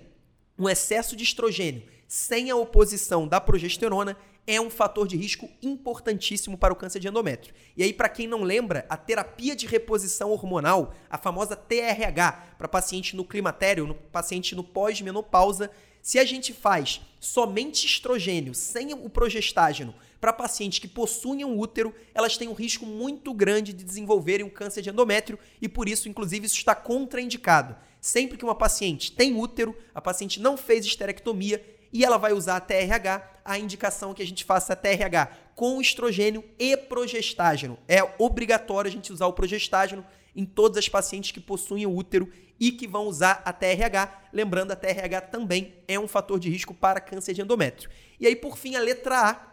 um 0.55 0.69
excesso 0.69 1.15
de 1.15 1.23
estrogênio 1.23 1.81
sem 2.07 2.51
a 2.51 2.55
oposição 2.55 3.27
da 3.27 3.41
progesterona, 3.41 4.15
é 4.45 4.59
um 4.59 4.69
fator 4.69 5.07
de 5.07 5.15
risco 5.15 5.49
importantíssimo 5.61 6.57
para 6.57 6.73
o 6.73 6.75
câncer 6.75 6.99
de 6.99 7.07
endométrio. 7.07 7.53
E 7.77 7.83
aí, 7.83 7.93
para 7.93 8.09
quem 8.09 8.27
não 8.27 8.43
lembra, 8.43 8.85
a 8.89 8.97
terapia 8.97 9.55
de 9.55 9.65
reposição 9.65 10.31
hormonal, 10.31 10.93
a 11.09 11.17
famosa 11.17 11.55
TRH, 11.55 12.55
para 12.57 12.67
paciente 12.67 13.15
no 13.15 13.23
climatério, 13.23 13.87
no 13.87 13.95
paciente 13.95 14.55
no 14.55 14.63
pós-menopausa, 14.63 15.71
se 16.01 16.19
a 16.19 16.25
gente 16.25 16.51
faz 16.51 16.99
somente 17.19 17.85
estrogênio 17.85 18.53
sem 18.53 18.93
o 18.93 19.09
progestágeno 19.09 19.95
para 20.19 20.33
pacientes 20.33 20.79
que 20.79 20.87
possuem 20.87 21.45
um 21.45 21.57
útero, 21.57 21.95
elas 22.13 22.37
têm 22.37 22.49
um 22.49 22.53
risco 22.53 22.85
muito 22.85 23.33
grande 23.33 23.71
de 23.71 23.83
desenvolverem 23.83 24.45
um 24.45 24.49
câncer 24.49 24.81
de 24.81 24.89
endométrio 24.89 25.39
e 25.61 25.69
por 25.69 25.87
isso, 25.87 26.09
inclusive, 26.09 26.45
isso 26.45 26.57
está 26.57 26.75
contraindicado. 26.75 27.75
Sempre 28.01 28.37
que 28.37 28.43
uma 28.43 28.55
paciente 28.55 29.13
tem 29.13 29.33
útero, 29.35 29.77
a 29.95 30.01
paciente 30.01 30.41
não 30.41 30.57
fez 30.57 30.85
esterectomia, 30.85 31.63
e 31.93 32.03
ela 32.03 32.17
vai 32.17 32.33
usar 32.33 32.57
a 32.57 32.59
TRH, 32.59 33.19
a 33.45 33.57
indicação 33.57 34.13
que 34.13 34.21
a 34.21 34.25
gente 34.25 34.43
faça 34.43 34.75
TRH 34.75 35.27
com 35.55 35.79
estrogênio 35.81 36.43
e 36.57 36.75
progestágeno. 36.75 37.77
É 37.87 38.01
obrigatório 38.17 38.89
a 38.89 38.91
gente 38.91 39.11
usar 39.11 39.27
o 39.27 39.33
progestágeno 39.33 40.05
em 40.35 40.45
todas 40.45 40.77
as 40.77 40.89
pacientes 40.89 41.31
que 41.31 41.39
possuem 41.39 41.85
o 41.85 41.95
útero 41.95 42.31
e 42.59 42.71
que 42.71 42.87
vão 42.87 43.07
usar 43.07 43.41
a 43.45 43.53
TRH. 43.53 44.29
Lembrando, 44.31 44.71
a 44.71 44.75
TRH 44.75 45.21
também 45.21 45.75
é 45.87 45.99
um 45.99 46.07
fator 46.07 46.39
de 46.39 46.49
risco 46.49 46.73
para 46.73 47.01
câncer 47.01 47.33
de 47.33 47.41
endométrio. 47.41 47.89
E 48.19 48.25
aí, 48.25 48.35
por 48.35 48.57
fim, 48.57 48.75
a 48.75 48.79
letra 48.79 49.29
A, 49.29 49.52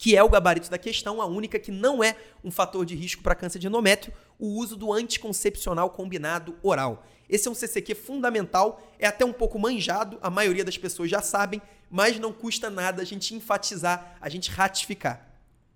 que 0.00 0.16
é 0.16 0.22
o 0.24 0.30
gabarito 0.30 0.70
da 0.70 0.78
questão, 0.78 1.20
a 1.20 1.26
única 1.26 1.58
que 1.58 1.70
não 1.70 2.02
é 2.02 2.16
um 2.42 2.50
fator 2.50 2.86
de 2.86 2.94
risco 2.94 3.22
para 3.22 3.34
câncer 3.34 3.58
de 3.58 3.66
endométrio, 3.66 4.14
o 4.38 4.46
uso 4.58 4.74
do 4.74 4.90
anticoncepcional 4.90 5.90
combinado 5.90 6.56
oral. 6.62 7.06
Esse 7.28 7.48
é 7.48 7.50
um 7.50 7.54
CCQ 7.54 7.94
fundamental, 7.94 8.82
é 8.98 9.06
até 9.06 9.26
um 9.26 9.32
pouco 9.32 9.58
manjado, 9.58 10.18
a 10.22 10.30
maioria 10.30 10.64
das 10.64 10.78
pessoas 10.78 11.10
já 11.10 11.20
sabem, 11.20 11.60
mas 11.90 12.18
não 12.18 12.32
custa 12.32 12.70
nada 12.70 13.02
a 13.02 13.04
gente 13.04 13.34
enfatizar, 13.34 14.16
a 14.22 14.30
gente 14.30 14.50
ratificar. 14.50 15.28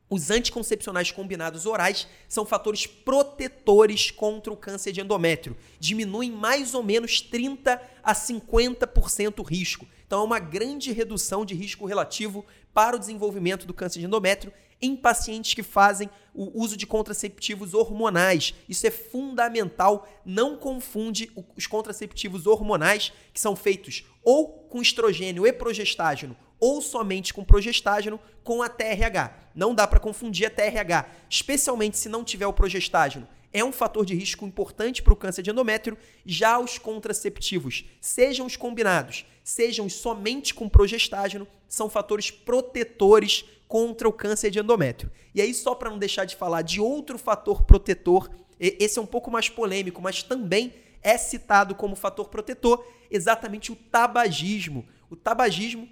Os 0.08 0.30
anticoncepcionais 0.30 1.10
combinados 1.10 1.66
orais 1.66 2.08
são 2.26 2.46
fatores 2.46 2.86
protetores 2.86 4.10
contra 4.10 4.50
o 4.50 4.56
câncer 4.56 4.92
de 4.92 5.02
endométrio. 5.02 5.54
Diminuem 5.78 6.30
mais 6.30 6.72
ou 6.72 6.82
menos 6.82 7.20
30 7.20 7.78
a 8.02 8.14
50% 8.14 9.40
o 9.40 9.42
risco. 9.42 9.86
Então 10.14 10.22
há 10.22 10.26
uma 10.26 10.38
grande 10.38 10.92
redução 10.92 11.44
de 11.44 11.56
risco 11.56 11.86
relativo 11.86 12.46
para 12.72 12.94
o 12.94 13.00
desenvolvimento 13.00 13.66
do 13.66 13.74
câncer 13.74 13.98
de 13.98 14.06
endométrio 14.06 14.52
em 14.80 14.94
pacientes 14.94 15.54
que 15.54 15.62
fazem 15.64 16.08
o 16.32 16.62
uso 16.62 16.76
de 16.76 16.86
contraceptivos 16.86 17.74
hormonais. 17.74 18.54
Isso 18.68 18.86
é 18.86 18.92
fundamental. 18.92 20.08
Não 20.24 20.56
confunde 20.56 21.32
os 21.56 21.66
contraceptivos 21.66 22.46
hormonais, 22.46 23.12
que 23.32 23.40
são 23.40 23.56
feitos 23.56 24.04
ou 24.22 24.50
com 24.70 24.80
estrogênio 24.80 25.48
e 25.48 25.52
progestágeno, 25.52 26.36
ou 26.60 26.80
somente 26.80 27.34
com 27.34 27.42
progestágeno, 27.42 28.20
com 28.44 28.62
a 28.62 28.68
TRH. 28.68 29.36
Não 29.52 29.74
dá 29.74 29.84
para 29.84 29.98
confundir 29.98 30.46
a 30.46 30.50
TRH, 30.50 31.08
especialmente 31.28 31.98
se 31.98 32.08
não 32.08 32.22
tiver 32.22 32.46
o 32.46 32.52
progestágeno 32.52 33.26
é 33.54 33.64
um 33.64 33.70
fator 33.70 34.04
de 34.04 34.16
risco 34.16 34.44
importante 34.44 35.00
para 35.00 35.12
o 35.12 35.16
câncer 35.16 35.40
de 35.40 35.50
endométrio. 35.50 35.96
Já 36.26 36.58
os 36.58 36.76
contraceptivos, 36.76 37.84
sejam 38.00 38.44
os 38.44 38.56
combinados, 38.56 39.24
sejam 39.44 39.88
somente 39.90 40.54
com 40.54 40.68
progestágeno, 40.68 41.46
são 41.68 41.90
fatores 41.90 42.30
protetores 42.30 43.44
contra 43.68 44.08
o 44.08 44.12
câncer 44.12 44.50
de 44.50 44.58
endométrio. 44.58 45.12
E 45.34 45.40
aí, 45.42 45.52
só 45.52 45.74
para 45.74 45.90
não 45.90 45.98
deixar 45.98 46.24
de 46.24 46.34
falar 46.34 46.62
de 46.62 46.80
outro 46.80 47.18
fator 47.18 47.62
protetor, 47.62 48.30
esse 48.58 48.98
é 48.98 49.02
um 49.02 49.06
pouco 49.06 49.30
mais 49.30 49.50
polêmico, 49.50 50.00
mas 50.00 50.22
também 50.22 50.72
é 51.02 51.18
citado 51.18 51.74
como 51.74 51.94
fator 51.94 52.28
protetor, 52.28 52.82
exatamente 53.10 53.70
o 53.70 53.76
tabagismo. 53.76 54.86
O 55.10 55.14
tabagismo 55.14 55.88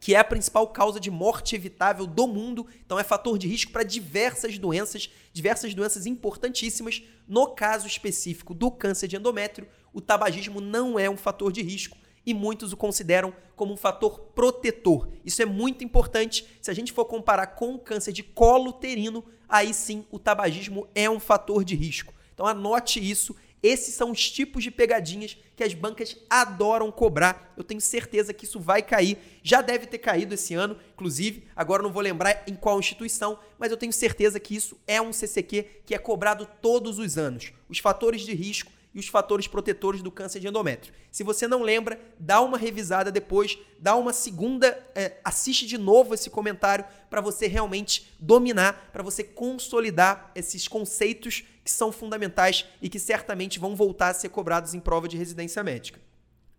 que 0.00 0.14
é 0.14 0.18
a 0.18 0.24
principal 0.24 0.66
causa 0.68 0.98
de 0.98 1.10
morte 1.10 1.54
evitável 1.54 2.06
do 2.06 2.26
mundo, 2.26 2.66
então 2.84 2.98
é 2.98 3.04
fator 3.04 3.36
de 3.36 3.46
risco 3.46 3.70
para 3.70 3.82
diversas 3.82 4.58
doenças, 4.58 5.10
diversas 5.30 5.74
doenças 5.74 6.06
importantíssimas. 6.06 7.02
No 7.28 7.48
caso 7.48 7.86
específico 7.86 8.54
do 8.54 8.70
câncer 8.70 9.06
de 9.06 9.16
endométrio, 9.16 9.68
o 9.92 10.00
tabagismo 10.00 10.58
não 10.58 10.98
é 10.98 11.10
um 11.10 11.18
fator 11.18 11.52
de 11.52 11.60
risco 11.60 11.98
e 12.24 12.34
muitos 12.34 12.72
o 12.72 12.76
consideram 12.76 13.34
como 13.56 13.72
um 13.72 13.76
fator 13.76 14.20
protetor. 14.34 15.08
Isso 15.24 15.42
é 15.42 15.46
muito 15.46 15.84
importante. 15.84 16.46
Se 16.60 16.70
a 16.70 16.74
gente 16.74 16.92
for 16.92 17.04
comparar 17.04 17.48
com 17.48 17.74
o 17.74 17.78
câncer 17.78 18.12
de 18.12 18.22
colo 18.22 18.70
uterino, 18.70 19.24
aí 19.48 19.74
sim 19.74 20.04
o 20.10 20.18
tabagismo 20.18 20.86
é 20.94 21.08
um 21.08 21.20
fator 21.20 21.64
de 21.64 21.74
risco. 21.74 22.14
Então 22.34 22.46
anote 22.46 22.98
isso 22.98 23.34
esses 23.62 23.94
são 23.94 24.10
os 24.10 24.30
tipos 24.30 24.64
de 24.64 24.70
pegadinhas 24.70 25.36
que 25.54 25.62
as 25.62 25.74
bancas 25.74 26.16
adoram 26.30 26.90
cobrar. 26.90 27.52
Eu 27.56 27.62
tenho 27.62 27.80
certeza 27.80 28.32
que 28.32 28.46
isso 28.46 28.58
vai 28.58 28.82
cair. 28.82 29.18
Já 29.42 29.60
deve 29.60 29.86
ter 29.86 29.98
caído 29.98 30.32
esse 30.32 30.54
ano, 30.54 30.78
inclusive. 30.94 31.44
Agora 31.54 31.82
não 31.82 31.92
vou 31.92 32.02
lembrar 32.02 32.42
em 32.46 32.54
qual 32.54 32.78
instituição, 32.78 33.38
mas 33.58 33.70
eu 33.70 33.76
tenho 33.76 33.92
certeza 33.92 34.40
que 34.40 34.56
isso 34.56 34.78
é 34.86 35.00
um 35.00 35.12
CCQ 35.12 35.82
que 35.84 35.94
é 35.94 35.98
cobrado 35.98 36.48
todos 36.62 36.98
os 36.98 37.18
anos. 37.18 37.52
Os 37.68 37.78
fatores 37.78 38.22
de 38.22 38.32
risco 38.32 38.72
e 38.94 38.98
os 38.98 39.08
fatores 39.08 39.46
protetores 39.46 40.02
do 40.02 40.10
câncer 40.10 40.40
de 40.40 40.48
endométrio. 40.48 40.92
Se 41.10 41.22
você 41.22 41.46
não 41.46 41.62
lembra, 41.62 42.00
dá 42.18 42.40
uma 42.40 42.58
revisada 42.58 43.10
depois, 43.10 43.58
dá 43.78 43.94
uma 43.94 44.12
segunda, 44.12 44.78
é, 44.94 45.18
assiste 45.24 45.66
de 45.66 45.78
novo 45.78 46.14
esse 46.14 46.28
comentário 46.28 46.84
para 47.08 47.20
você 47.20 47.46
realmente 47.46 48.10
dominar, 48.18 48.90
para 48.92 49.02
você 49.02 49.22
consolidar 49.22 50.30
esses 50.34 50.66
conceitos 50.66 51.44
que 51.64 51.70
são 51.70 51.92
fundamentais 51.92 52.66
e 52.82 52.88
que 52.88 52.98
certamente 52.98 53.58
vão 53.58 53.76
voltar 53.76 54.08
a 54.08 54.14
ser 54.14 54.28
cobrados 54.28 54.74
em 54.74 54.80
prova 54.80 55.06
de 55.06 55.16
residência 55.16 55.62
médica. 55.62 56.00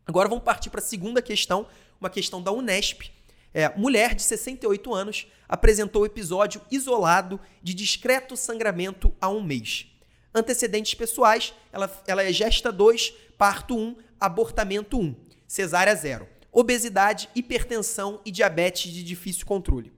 Agora 0.05 0.29
vamos 0.29 0.43
partir 0.43 0.69
para 0.69 0.79
a 0.79 0.83
segunda 0.83 1.21
questão, 1.21 1.67
uma 1.99 2.09
questão 2.09 2.41
da 2.41 2.51
Unesp. 2.51 3.11
É, 3.53 3.69
mulher 3.77 4.15
de 4.15 4.23
68 4.23 4.93
anos 4.93 5.27
apresentou 5.47 6.05
episódio 6.05 6.61
isolado 6.71 7.39
de 7.61 7.73
discreto 7.73 8.37
sangramento 8.37 9.13
há 9.19 9.29
um 9.29 9.43
mês. 9.43 9.90
Antecedentes 10.33 10.93
pessoais, 10.93 11.53
ela, 11.71 12.03
ela 12.07 12.23
é 12.23 12.31
gesta 12.31 12.71
2, 12.71 13.13
parto 13.37 13.77
1, 13.77 13.97
abortamento 14.19 14.97
1, 14.97 15.15
cesárea 15.45 15.93
0. 15.93 16.27
Obesidade, 16.51 17.29
hipertensão 17.35 18.21
e 18.25 18.31
diabetes 18.31 18.91
de 18.91 19.03
difícil 19.03 19.45
controle. 19.45 19.91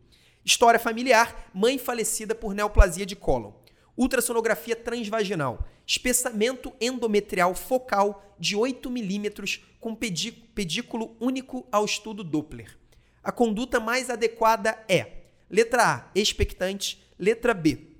História 0.43 0.79
familiar, 0.79 1.49
mãe 1.53 1.77
falecida 1.77 2.33
por 2.33 2.53
neoplasia 2.53 3.05
de 3.05 3.15
cólon. 3.15 3.53
Ultrassonografia 3.95 4.75
transvaginal. 4.75 5.65
Espessamento 5.85 6.73
endometrial 6.81 7.53
focal 7.53 8.35
de 8.39 8.55
8 8.55 8.89
milímetros 8.89 9.63
com 9.79 9.95
pedículo 9.95 11.15
único 11.19 11.67
ao 11.71 11.85
estudo 11.85 12.23
Doppler. 12.23 12.77
A 13.23 13.31
conduta 13.31 13.79
mais 13.79 14.09
adequada 14.09 14.77
é: 14.87 15.23
letra 15.49 15.95
A, 15.95 16.11
expectante, 16.15 17.03
letra 17.19 17.53
B, 17.53 17.92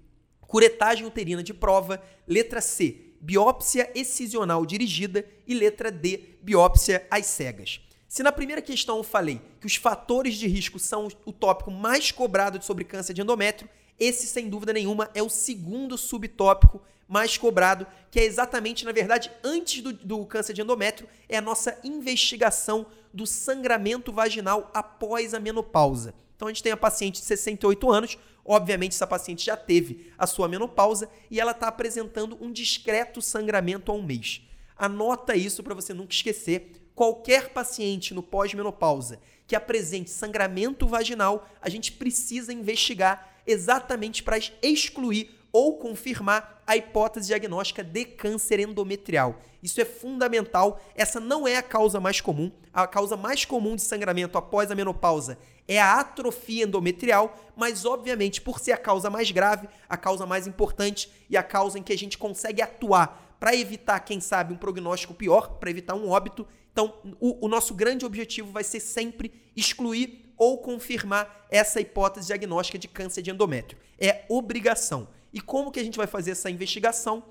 curetagem 0.54 1.04
uterina 1.08 1.42
de 1.42 1.52
prova, 1.52 2.00
letra 2.28 2.62
C, 2.62 3.16
biópsia 3.20 3.90
excisional 3.96 4.64
dirigida 4.68 5.26
e 5.48 5.56
letra 5.56 5.92
D, 5.92 6.38
biópsia 6.44 7.08
às 7.10 7.26
cegas. 7.26 7.82
Se 8.08 8.22
na 8.22 8.32
primeira 8.32 8.62
questão 8.62 8.98
eu 8.98 9.04
falei 9.04 9.42
que 9.60 9.66
os 9.66 9.78
fatores 9.78 10.36
de 10.36 10.46
risco 10.46 10.78
são 10.78 11.08
o 11.26 11.32
tópico 11.32 11.72
mais 11.72 12.12
cobrado 12.12 12.64
sobre 12.64 12.84
câncer 12.84 13.16
de 13.16 13.22
endométrio, 13.22 13.68
esse, 14.00 14.28
sem 14.28 14.48
dúvida 14.48 14.72
nenhuma, 14.72 15.10
é 15.16 15.24
o 15.24 15.30
segundo 15.30 15.98
subtópico 15.98 16.80
mais 17.08 17.36
cobrado, 17.36 17.88
que 18.12 18.20
é 18.20 18.24
exatamente, 18.24 18.86
na 18.86 18.92
verdade, 18.92 19.32
antes 19.44 19.82
do, 19.82 19.92
do, 19.92 20.24
câncer 20.24 20.54
de 20.54 20.62
endométrio, 20.62 21.10
é 21.28 21.36
a 21.36 21.42
nossa 21.42 21.80
investigação 21.84 22.86
do 23.12 23.26
sangramento 23.26 24.12
vaginal 24.12 24.70
após 24.72 25.34
a 25.34 25.40
menopausa. 25.40 26.14
Então 26.36 26.48
a 26.48 26.52
gente 26.52 26.62
tem 26.62 26.72
a 26.72 26.78
paciente 26.78 27.22
de 27.22 27.26
68 27.26 27.92
anos, 27.92 28.18
obviamente 28.46 28.94
essa 28.94 29.08
paciente 29.08 29.46
já 29.46 29.56
teve 29.56 30.12
a 30.18 30.28
sua 30.28 30.48
menopausa 30.48 31.10
e 31.30 31.40
ela 31.40 31.52
está 31.52 31.68
apresentando 31.68 32.38
um 32.42 32.52
discreto 32.52 33.22
sangramento 33.22 33.92
há 33.92 33.96
um 33.96 34.04
mês. 34.04 34.42
Anota 34.78 35.36
isso 35.36 35.64
para 35.64 35.76
você 35.76 35.94
nunca 35.94 36.14
esquecer. 36.14 36.72
Qualquer 36.96 37.50
paciente 37.50 38.14
no 38.14 38.22
pós-menopausa 38.22 39.20
que 39.48 39.56
apresente 39.56 40.10
sangramento 40.10 40.88
vaginal, 40.88 41.48
a 41.62 41.70
gente 41.70 41.92
precisa 41.92 42.54
investigar 42.54 43.42
exatamente 43.46 44.24
para 44.24 44.38
excluir 44.62 45.30
ou 45.52 45.78
confirmar 45.78 46.64
a 46.66 46.76
hipótese 46.76 47.28
diagnóstica 47.28 47.84
de 47.84 48.06
câncer 48.06 48.60
endometrial. 48.60 49.40
Isso 49.62 49.80
é 49.80 49.86
fundamental. 49.86 50.82
Essa 50.96 51.20
não 51.20 51.48
é 51.48 51.58
a 51.58 51.62
causa 51.62 52.00
mais 52.00 52.20
comum. 52.20 52.52
A 52.74 52.88
causa 52.88 53.16
mais 53.16 53.46
comum 53.46 53.76
de 53.76 53.84
sangramento 53.84 54.38
após 54.38 54.72
a 54.72 54.76
menopausa 54.76 55.38
é 55.68 55.80
a 55.80 56.00
atrofia 56.00 56.66
endometrial, 56.66 57.38
mas 57.56 57.86
obviamente, 57.86 58.42
por 58.42 58.60
ser 58.60 58.74
a 58.74 58.78
causa 58.78 59.10
mais 59.10 59.32
grave, 59.32 59.68
a 59.88 59.96
causa 59.96 60.26
mais 60.26 60.48
importante 60.48 61.10
e 61.30 61.38
a 61.38 61.44
causa 61.44 61.80
em 61.80 61.84
que 61.84 61.94
a 61.94 61.98
gente 61.98 62.18
consegue 62.18 62.62
atuar 62.62 63.38
para 63.40 63.56
evitar, 63.56 64.00
quem 64.00 64.20
sabe, 64.20 64.54
um 64.54 64.58
prognóstico 64.58 65.14
pior, 65.14 65.58
para 65.60 65.70
evitar 65.70 65.96
um 65.96 66.10
óbito. 66.10 66.48
Então, 66.72 66.94
o, 67.20 67.46
o 67.46 67.50
nosso 67.50 67.74
grande 67.74 68.06
objetivo 68.06 68.52
vai 68.52 68.64
ser 68.64 68.80
sempre 68.80 69.34
excluir 69.56 70.34
ou 70.38 70.58
confirmar 70.58 71.46
essa 71.50 71.80
hipótese 71.80 72.28
diagnóstica 72.28 72.78
de 72.78 72.88
câncer 72.88 73.22
de 73.22 73.32
endométrio. 73.32 73.78
É 74.00 74.24
obrigação. 74.30 75.08
E 75.32 75.42
como 75.42 75.72
que 75.72 75.80
a 75.80 75.84
gente 75.84 75.98
vai 75.98 76.08
fazer 76.08 76.32
essa 76.32 76.50
investigação? 76.50 77.24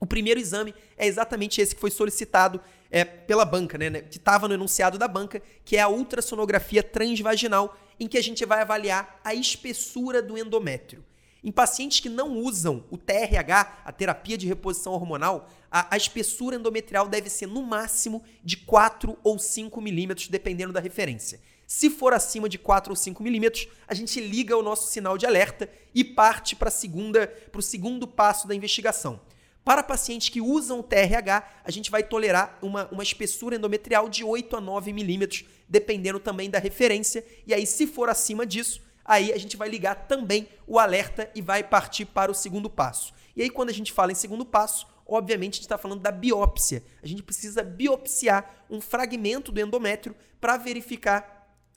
O 0.00 0.06
primeiro 0.06 0.40
exame 0.40 0.74
é 0.96 1.06
exatamente 1.06 1.60
esse 1.60 1.74
que 1.74 1.80
foi 1.80 1.90
solicitado 1.90 2.60
é, 2.94 3.04
pela 3.04 3.44
banca, 3.44 3.76
né, 3.76 3.90
né 3.90 4.02
que 4.02 4.18
estava 4.18 4.46
no 4.46 4.54
enunciado 4.54 4.96
da 4.96 5.08
banca, 5.08 5.42
que 5.64 5.76
é 5.76 5.80
a 5.80 5.88
ultrassonografia 5.88 6.80
transvaginal, 6.80 7.76
em 7.98 8.06
que 8.06 8.16
a 8.16 8.22
gente 8.22 8.46
vai 8.46 8.60
avaliar 8.60 9.20
a 9.24 9.34
espessura 9.34 10.22
do 10.22 10.38
endométrio. 10.38 11.04
Em 11.42 11.50
pacientes 11.50 11.98
que 11.98 12.08
não 12.08 12.38
usam 12.38 12.84
o 12.92 12.96
TRH, 12.96 13.82
a 13.84 13.90
terapia 13.90 14.38
de 14.38 14.46
reposição 14.46 14.92
hormonal, 14.92 15.50
a, 15.68 15.92
a 15.92 15.96
espessura 15.96 16.54
endometrial 16.54 17.08
deve 17.08 17.28
ser 17.28 17.48
no 17.48 17.64
máximo 17.64 18.22
de 18.44 18.58
4 18.58 19.18
ou 19.24 19.40
5 19.40 19.80
milímetros, 19.80 20.28
dependendo 20.28 20.72
da 20.72 20.78
referência. 20.78 21.40
Se 21.66 21.90
for 21.90 22.14
acima 22.14 22.48
de 22.48 22.58
4 22.58 22.92
ou 22.92 22.96
5 22.96 23.20
milímetros, 23.24 23.66
a 23.88 23.94
gente 23.94 24.20
liga 24.20 24.56
o 24.56 24.62
nosso 24.62 24.88
sinal 24.88 25.18
de 25.18 25.26
alerta 25.26 25.68
e 25.92 26.04
parte 26.04 26.54
para 26.54 26.68
o 26.68 27.62
segundo 27.62 28.06
passo 28.06 28.46
da 28.46 28.54
investigação. 28.54 29.20
Para 29.64 29.82
pacientes 29.82 30.28
que 30.28 30.42
usam 30.42 30.80
o 30.80 30.82
TRH, 30.82 31.62
a 31.64 31.70
gente 31.70 31.90
vai 31.90 32.02
tolerar 32.02 32.58
uma, 32.60 32.86
uma 32.92 33.02
espessura 33.02 33.56
endometrial 33.56 34.10
de 34.10 34.22
8 34.22 34.56
a 34.56 34.60
9 34.60 34.92
milímetros, 34.92 35.44
dependendo 35.66 36.20
também 36.20 36.50
da 36.50 36.58
referência. 36.58 37.24
E 37.46 37.54
aí, 37.54 37.66
se 37.66 37.86
for 37.86 38.10
acima 38.10 38.44
disso, 38.44 38.82
aí 39.02 39.32
a 39.32 39.38
gente 39.38 39.56
vai 39.56 39.70
ligar 39.70 40.06
também 40.06 40.46
o 40.66 40.78
alerta 40.78 41.30
e 41.34 41.40
vai 41.40 41.64
partir 41.64 42.04
para 42.04 42.30
o 42.30 42.34
segundo 42.34 42.68
passo. 42.68 43.14
E 43.34 43.40
aí, 43.40 43.48
quando 43.48 43.70
a 43.70 43.72
gente 43.72 43.90
fala 43.90 44.12
em 44.12 44.14
segundo 44.14 44.44
passo, 44.44 44.86
obviamente 45.06 45.54
a 45.54 45.56
gente 45.56 45.62
está 45.62 45.78
falando 45.78 46.00
da 46.00 46.12
biópsia. 46.12 46.84
A 47.02 47.06
gente 47.06 47.22
precisa 47.22 47.62
biopsiar 47.62 48.66
um 48.68 48.82
fragmento 48.82 49.50
do 49.50 49.60
endométrio 49.60 50.14
para 50.40 50.58
verificar 50.58 51.34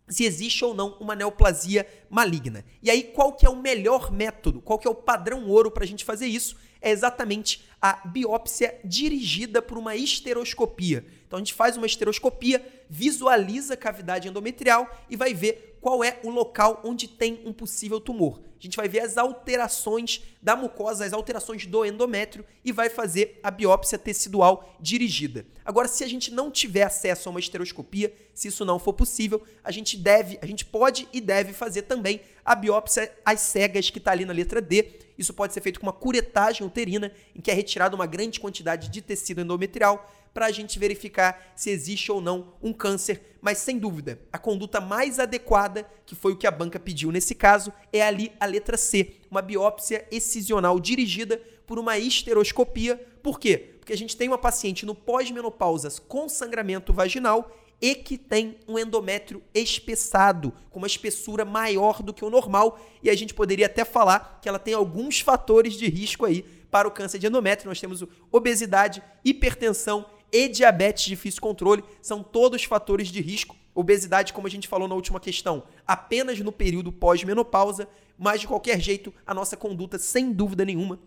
se 0.10 0.24
existe 0.24 0.63
ou 0.63 0.74
não 0.74 0.98
uma 1.00 1.15
neoplasia 1.15 1.88
maligna. 2.10 2.63
E 2.82 2.89
aí, 2.89 3.03
qual 3.03 3.34
que 3.34 3.46
é 3.46 3.50
o 3.50 3.56
melhor 3.56 4.12
método? 4.12 4.62
Qual 4.62 4.79
que 4.79 4.88
é 4.88 4.91
o 4.91 4.96
padrão 4.96 5.48
ouro 5.48 5.72
para 5.72 5.84
a 5.84 5.88
gente 5.88 6.06
fazer 6.06 6.27
isso? 6.27 6.56
É 6.81 6.91
exatamente 6.91 7.65
a 7.81 8.07
biópsia 8.07 8.79
dirigida 8.84 9.62
por 9.62 9.77
uma 9.77 9.96
esteroscopia. 9.96 11.05
Então, 11.27 11.38
a 11.38 11.39
gente 11.39 11.53
faz 11.53 11.77
uma 11.77 11.86
esteroscopia, 11.86 12.65
visualiza 12.89 13.74
a 13.74 13.77
cavidade 13.77 14.27
endometrial 14.27 14.89
e 15.10 15.15
vai 15.15 15.34
ver 15.34 15.77
qual 15.81 16.03
é 16.03 16.19
o 16.24 16.29
local 16.29 16.81
onde 16.84 17.07
tem 17.07 17.41
um 17.46 17.53
possível 17.53 18.00
tumor. 18.00 18.41
A 18.59 18.63
gente 18.63 18.75
vai 18.75 18.87
ver 18.87 19.01
as 19.01 19.17
alterações 19.17 20.23
da 20.41 20.55
mucosa, 20.55 21.05
as 21.05 21.13
alterações 21.13 21.65
do 21.65 21.85
endométrio 21.85 22.43
e 22.65 22.71
vai 22.71 22.89
fazer 22.89 23.39
a 23.43 23.51
biópsia 23.51 23.97
tecidual 23.97 24.75
dirigida. 24.79 25.45
Agora, 25.63 25.87
se 25.87 26.03
a 26.03 26.07
gente 26.07 26.31
não 26.31 26.49
tiver 26.49 26.83
acesso 26.83 27.29
a 27.29 27.31
uma 27.31 27.39
esteroscopia, 27.39 28.11
se 28.33 28.47
isso 28.47 28.65
não 28.65 28.79
for 28.79 28.93
possível, 28.93 29.43
a 29.63 29.71
gente 29.71 29.95
deve, 29.95 30.39
a 30.41 30.45
gente 30.45 30.65
pode 30.65 31.07
e 31.13 31.21
deve 31.21 31.53
fazer 31.53 31.83
também 31.83 32.21
a 32.43 32.55
biópsia 32.55 33.11
às 33.23 33.41
cegas 33.41 33.89
que 33.89 33.99
está 33.99 34.11
ali 34.11 34.25
na 34.25 34.33
letra 34.33 34.61
D. 34.61 34.91
Isso 35.17 35.33
pode 35.33 35.53
ser 35.53 35.61
feito 35.61 35.79
com 35.79 35.85
uma 35.85 35.93
curetagem 35.93 36.65
uterina, 36.65 37.11
em 37.35 37.41
que 37.41 37.51
é 37.51 37.53
retirada 37.53 37.95
uma 37.95 38.05
grande 38.05 38.39
quantidade 38.39 38.89
de 38.89 39.01
tecido 39.01 39.41
endometrial 39.41 40.09
para 40.38 40.46
a 40.46 40.51
gente 40.51 40.77
verificar 40.77 41.51
se 41.56 41.72
existe 41.72 42.12
ou 42.12 42.22
não 42.22 42.53
um 42.62 42.72
câncer. 42.72 43.39
Mas 43.41 43.58
sem 43.58 43.79
dúvida, 43.79 44.20
a 44.32 44.38
conduta 44.38 44.79
mais 44.79 45.17
adequada, 45.17 45.84
que 46.06 46.13
foi 46.13 46.34
o 46.34 46.38
que 46.38 46.46
a 46.46 46.51
banca 46.51 46.79
pediu 46.79 47.12
nesse 47.12 47.34
caso, 47.34 47.74
é 47.91 48.03
ali 48.03 48.32
a 48.39 48.46
letra 48.46 48.77
C, 48.77 49.15
uma 49.32 49.41
biópsia 49.41 50.08
excisional 50.12 50.79
dirigida 50.79 51.41
por 51.65 51.79
uma 51.79 51.98
esteroscopia. 51.98 53.03
Por 53.24 53.39
quê? 53.39 53.58
Porque 53.79 53.91
a 53.91 53.98
gente 53.98 54.15
tem 54.15 54.27
uma 54.27 54.38
paciente 54.38 54.86
no 54.86 54.94
pós-menopausa 54.94 55.89
com 56.08 56.29
sangramento 56.29 56.94
vaginal 56.94 57.51
e 57.82 57.96
que 57.96 58.15
tem 58.15 58.60
um 58.67 58.77
endométrio 58.77 59.41
espessado, 59.56 60.53
com 60.70 60.77
uma 60.77 60.88
espessura 60.88 61.46
maior 61.46 62.03
do 62.03 62.13
que 62.13 62.24
o 62.24 62.29
normal, 62.29 62.79
e 63.01 63.10
a 63.10 63.15
gente 63.15 63.34
poderia 63.34 63.65
até 63.65 63.84
falar 63.84 64.38
que 64.39 64.48
ela 64.48 64.60
tem 64.60 64.75
alguns 64.75 65.20
fatores 65.20 65.74
de 65.74 65.88
risco 65.88 66.25
aí 66.27 66.46
para 66.70 66.88
o 66.88 66.91
câncer 66.91 67.17
de 67.17 67.25
endométrio. 67.25 67.70
Nós 67.70 67.79
temos 67.79 68.03
obesidade, 68.32 69.01
hipertensão 69.25 70.06
e 70.31 70.48
diabetes 70.48 71.03
de 71.03 71.10
difícil 71.12 71.41
controle 71.41 71.84
são 72.01 72.22
todos 72.24 72.63
fatores 72.63 73.10
de 73.10 73.22
risco. 73.22 73.55
Obesidade, 73.74 74.34
como 74.34 74.48
a 74.48 74.50
gente 74.50 74.67
falou 74.67 74.88
na 74.88 74.96
última 74.96 75.19
questão, 75.19 75.63
apenas 75.86 76.39
no 76.39 76.51
período 76.51 76.91
pós-menopausa, 76.91 77.88
mas 78.17 78.41
de 78.41 78.48
qualquer 78.48 78.79
jeito, 78.79 79.13
a 79.25 79.34
nossa 79.34 79.55
conduta, 79.55 80.00
sem 80.00 80.31
dúvida 80.31 80.65
nenhuma, 80.65 81.00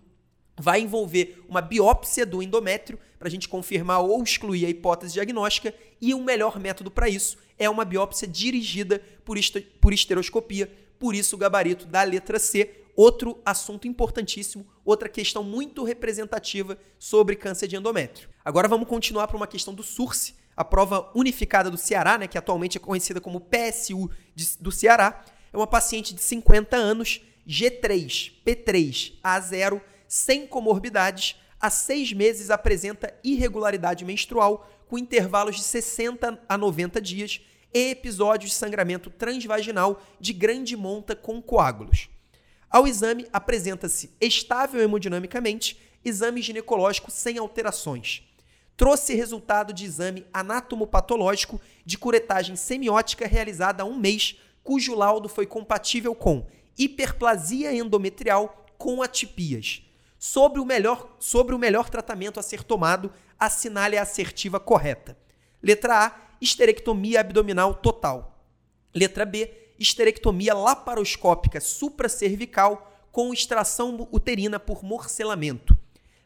vai 0.57 0.81
envolver 0.81 1.43
uma 1.49 1.61
biópsia 1.61 2.25
do 2.25 2.43
endométrio 2.43 2.99
para 3.19 3.29
a 3.29 3.31
gente 3.31 3.49
confirmar 3.49 4.01
ou 4.01 4.23
excluir 4.23 4.67
a 4.67 4.69
hipótese 4.69 5.15
diagnóstica 5.15 5.75
e 6.01 6.15
o 6.15 6.23
melhor 6.23 6.61
método 6.61 6.91
para 6.91 7.09
isso 7.09 7.37
é 7.61 7.69
uma 7.69 7.85
biópsia 7.85 8.27
dirigida 8.27 9.03
por, 9.23 9.37
por 9.81 9.93
esteroscopia, 9.93 10.73
por 10.99 11.15
isso 11.15 11.37
o 11.37 11.39
gabarito 11.39 11.87
da 11.87 12.03
letra 12.03 12.39
C, 12.39 12.85
outro 12.97 13.39
assunto 13.45 13.87
importantíssimo, 13.87 14.67
outra 14.91 15.09
questão 15.09 15.43
muito 15.43 15.85
representativa 15.85 16.79
sobre 16.99 17.37
câncer 17.37 17.67
de 17.67 17.77
endométrio. 17.77 18.29
Agora 18.45 18.69
vamos 18.69 18.89
continuar 18.89 19.27
para 19.29 19.37
uma 19.37 19.47
questão 19.47 19.73
do 19.73 19.83
SURSE, 19.83 20.35
a 20.57 20.65
prova 20.65 21.11
unificada 21.15 21.71
do 21.71 21.77
Ceará, 21.77 22.19
né, 22.19 22.27
que 22.27 22.37
atualmente 22.37 22.77
é 22.77 22.81
conhecida 22.81 23.21
como 23.21 23.41
PSU 23.41 24.11
de, 24.35 24.59
do 24.59 24.71
Ceará. 24.71 25.25
É 25.53 25.57
uma 25.57 25.67
paciente 25.67 26.15
de 26.15 26.21
50 26.21 26.77
anos, 26.77 27.23
G3, 27.49 28.33
P3, 28.45 29.15
A0, 29.25 29.81
sem 30.07 30.47
comorbidades, 30.47 31.37
há 31.61 31.71
seis 31.71 32.13
meses 32.13 32.51
apresenta 32.51 33.15
irregularidade 33.23 34.05
menstrual, 34.05 34.69
com 34.89 34.99
intervalos 34.99 35.57
de 35.57 35.63
60 35.63 36.41
a 36.49 36.59
90 36.59 37.01
dias, 37.01 37.41
e 37.73 37.91
episódios 37.91 38.51
de 38.51 38.57
sangramento 38.57 39.11
transvaginal 39.11 40.03
de 40.19 40.33
grande 40.33 40.77
monta 40.77 41.15
com 41.15 41.41
coágulos. 41.41 42.09
Ao 42.71 42.87
exame, 42.87 43.27
apresenta-se 43.33 44.11
estável 44.21 44.81
hemodinamicamente, 44.81 45.79
exame 46.05 46.41
ginecológico 46.41 47.11
sem 47.11 47.37
alterações 47.37 48.23
trouxe 48.81 49.15
resultado 49.15 49.75
de 49.75 49.85
exame 49.85 50.25
anatomopatológico 50.33 51.61
de 51.85 51.99
curetagem 51.99 52.57
semiótica 52.57 53.27
realizada 53.27 53.83
há 53.83 53.87
um 53.87 53.99
mês, 53.99 54.41
cujo 54.65 54.95
laudo 54.95 55.29
foi 55.29 55.45
compatível 55.45 56.15
com 56.15 56.47
hiperplasia 56.79 57.75
endometrial 57.75 58.65
com 58.79 59.03
atipias. 59.03 59.83
Sobre 60.19 60.63
o 60.63 60.65
melhor, 60.65 61.15
sobre 61.21 61.55
o 61.55 61.59
melhor 61.59 61.91
tratamento 61.91 62.41
a 62.41 62.43
ser 62.43 62.65
tomado, 62.65 63.13
assinale 63.39 63.99
a 63.99 64.03
assertiva 64.03 64.59
correta. 64.59 65.15
Letra 65.63 66.07
A, 66.07 66.15
esterectomia 66.41 67.21
abdominal 67.21 67.75
total. 67.75 68.43
Letra 68.95 69.27
B, 69.27 69.70
esterectomia 69.81 70.53
laparoscópica 70.53 71.59
supracervical 71.59 73.09
com 73.11 73.33
extração 73.33 74.07
uterina 74.13 74.61
por 74.61 74.85
morcelamento. 74.85 75.77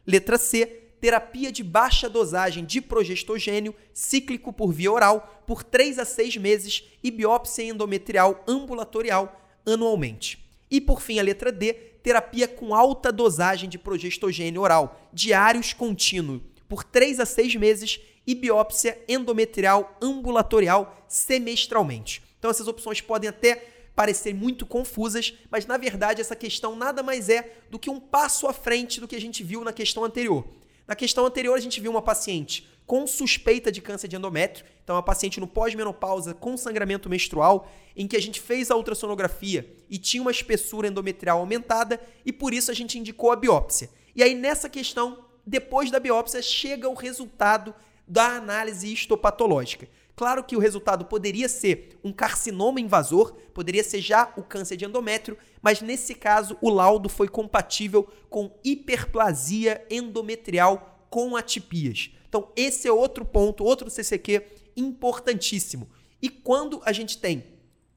Letra 0.04 0.36
C, 0.36 0.66
terapia 1.00 1.52
de 1.52 1.62
baixa 1.62 2.08
dosagem 2.08 2.64
de 2.64 2.80
progestogênio 2.80 3.74
cíclico 3.92 4.52
por 4.52 4.72
via 4.72 4.90
oral 4.90 5.44
por 5.46 5.62
3 5.62 6.00
a 6.00 6.04
6 6.04 6.36
meses 6.38 6.84
e 7.02 7.10
biópsia 7.10 7.62
endometrial 7.62 8.42
ambulatorial 8.48 9.40
anualmente. 9.64 10.44
E 10.70 10.80
por 10.80 11.00
fim, 11.00 11.18
a 11.18 11.22
letra 11.22 11.52
D, 11.52 11.72
terapia 12.02 12.48
com 12.48 12.74
alta 12.74 13.12
dosagem 13.12 13.68
de 13.68 13.78
progestogênio 13.78 14.60
oral 14.60 15.00
diários 15.12 15.72
contínuo 15.72 16.42
por 16.68 16.82
3 16.82 17.20
a 17.20 17.26
6 17.26 17.56
meses 17.56 18.00
e 18.26 18.34
biópsia 18.34 18.98
endometrial 19.06 19.96
ambulatorial 20.02 21.04
semestralmente. 21.06 22.22
Então 22.44 22.50
essas 22.50 22.68
opções 22.68 23.00
podem 23.00 23.30
até 23.30 23.66
parecer 23.96 24.34
muito 24.34 24.66
confusas, 24.66 25.32
mas 25.50 25.64
na 25.64 25.78
verdade 25.78 26.20
essa 26.20 26.36
questão 26.36 26.76
nada 26.76 27.02
mais 27.02 27.30
é 27.30 27.56
do 27.70 27.78
que 27.78 27.88
um 27.88 27.98
passo 27.98 28.46
à 28.46 28.52
frente 28.52 29.00
do 29.00 29.08
que 29.08 29.16
a 29.16 29.20
gente 29.20 29.42
viu 29.42 29.64
na 29.64 29.72
questão 29.72 30.04
anterior. 30.04 30.44
Na 30.86 30.94
questão 30.94 31.24
anterior, 31.24 31.56
a 31.56 31.60
gente 31.60 31.80
viu 31.80 31.90
uma 31.90 32.02
paciente 32.02 32.68
com 32.84 33.06
suspeita 33.06 33.72
de 33.72 33.80
câncer 33.80 34.08
de 34.08 34.16
endométrio, 34.16 34.66
então 34.82 34.94
uma 34.94 35.02
paciente 35.02 35.40
no 35.40 35.46
pós-menopausa 35.46 36.34
com 36.34 36.54
sangramento 36.54 37.08
menstrual, 37.08 37.66
em 37.96 38.06
que 38.06 38.14
a 38.14 38.20
gente 38.20 38.42
fez 38.42 38.70
a 38.70 38.76
ultrassonografia 38.76 39.66
e 39.88 39.96
tinha 39.96 40.20
uma 40.20 40.30
espessura 40.30 40.86
endometrial 40.86 41.38
aumentada 41.38 41.98
e 42.26 42.30
por 42.30 42.52
isso 42.52 42.70
a 42.70 42.74
gente 42.74 42.98
indicou 42.98 43.32
a 43.32 43.36
biópsia. 43.36 43.88
E 44.14 44.22
aí 44.22 44.34
nessa 44.34 44.68
questão, 44.68 45.24
depois 45.46 45.90
da 45.90 45.98
biópsia, 45.98 46.42
chega 46.42 46.90
o 46.90 46.94
resultado 46.94 47.74
da 48.06 48.36
análise 48.36 48.92
histopatológica. 48.92 49.88
Claro 50.16 50.44
que 50.44 50.56
o 50.56 50.60
resultado 50.60 51.04
poderia 51.06 51.48
ser 51.48 51.98
um 52.04 52.12
carcinoma 52.12 52.80
invasor, 52.80 53.34
poderia 53.52 53.82
ser 53.82 54.00
já 54.00 54.32
o 54.36 54.42
câncer 54.42 54.76
de 54.76 54.84
endométrio, 54.84 55.36
mas 55.60 55.80
nesse 55.80 56.14
caso 56.14 56.56
o 56.60 56.70
laudo 56.70 57.08
foi 57.08 57.28
compatível 57.28 58.08
com 58.30 58.56
hiperplasia 58.62 59.84
endometrial 59.90 61.06
com 61.10 61.36
atipias. 61.36 62.10
Então, 62.28 62.48
esse 62.56 62.86
é 62.86 62.92
outro 62.92 63.24
ponto, 63.24 63.64
outro 63.64 63.90
CCQ 63.90 64.42
importantíssimo. 64.76 65.88
E 66.22 66.28
quando 66.28 66.80
a 66.84 66.92
gente 66.92 67.18
tem 67.18 67.44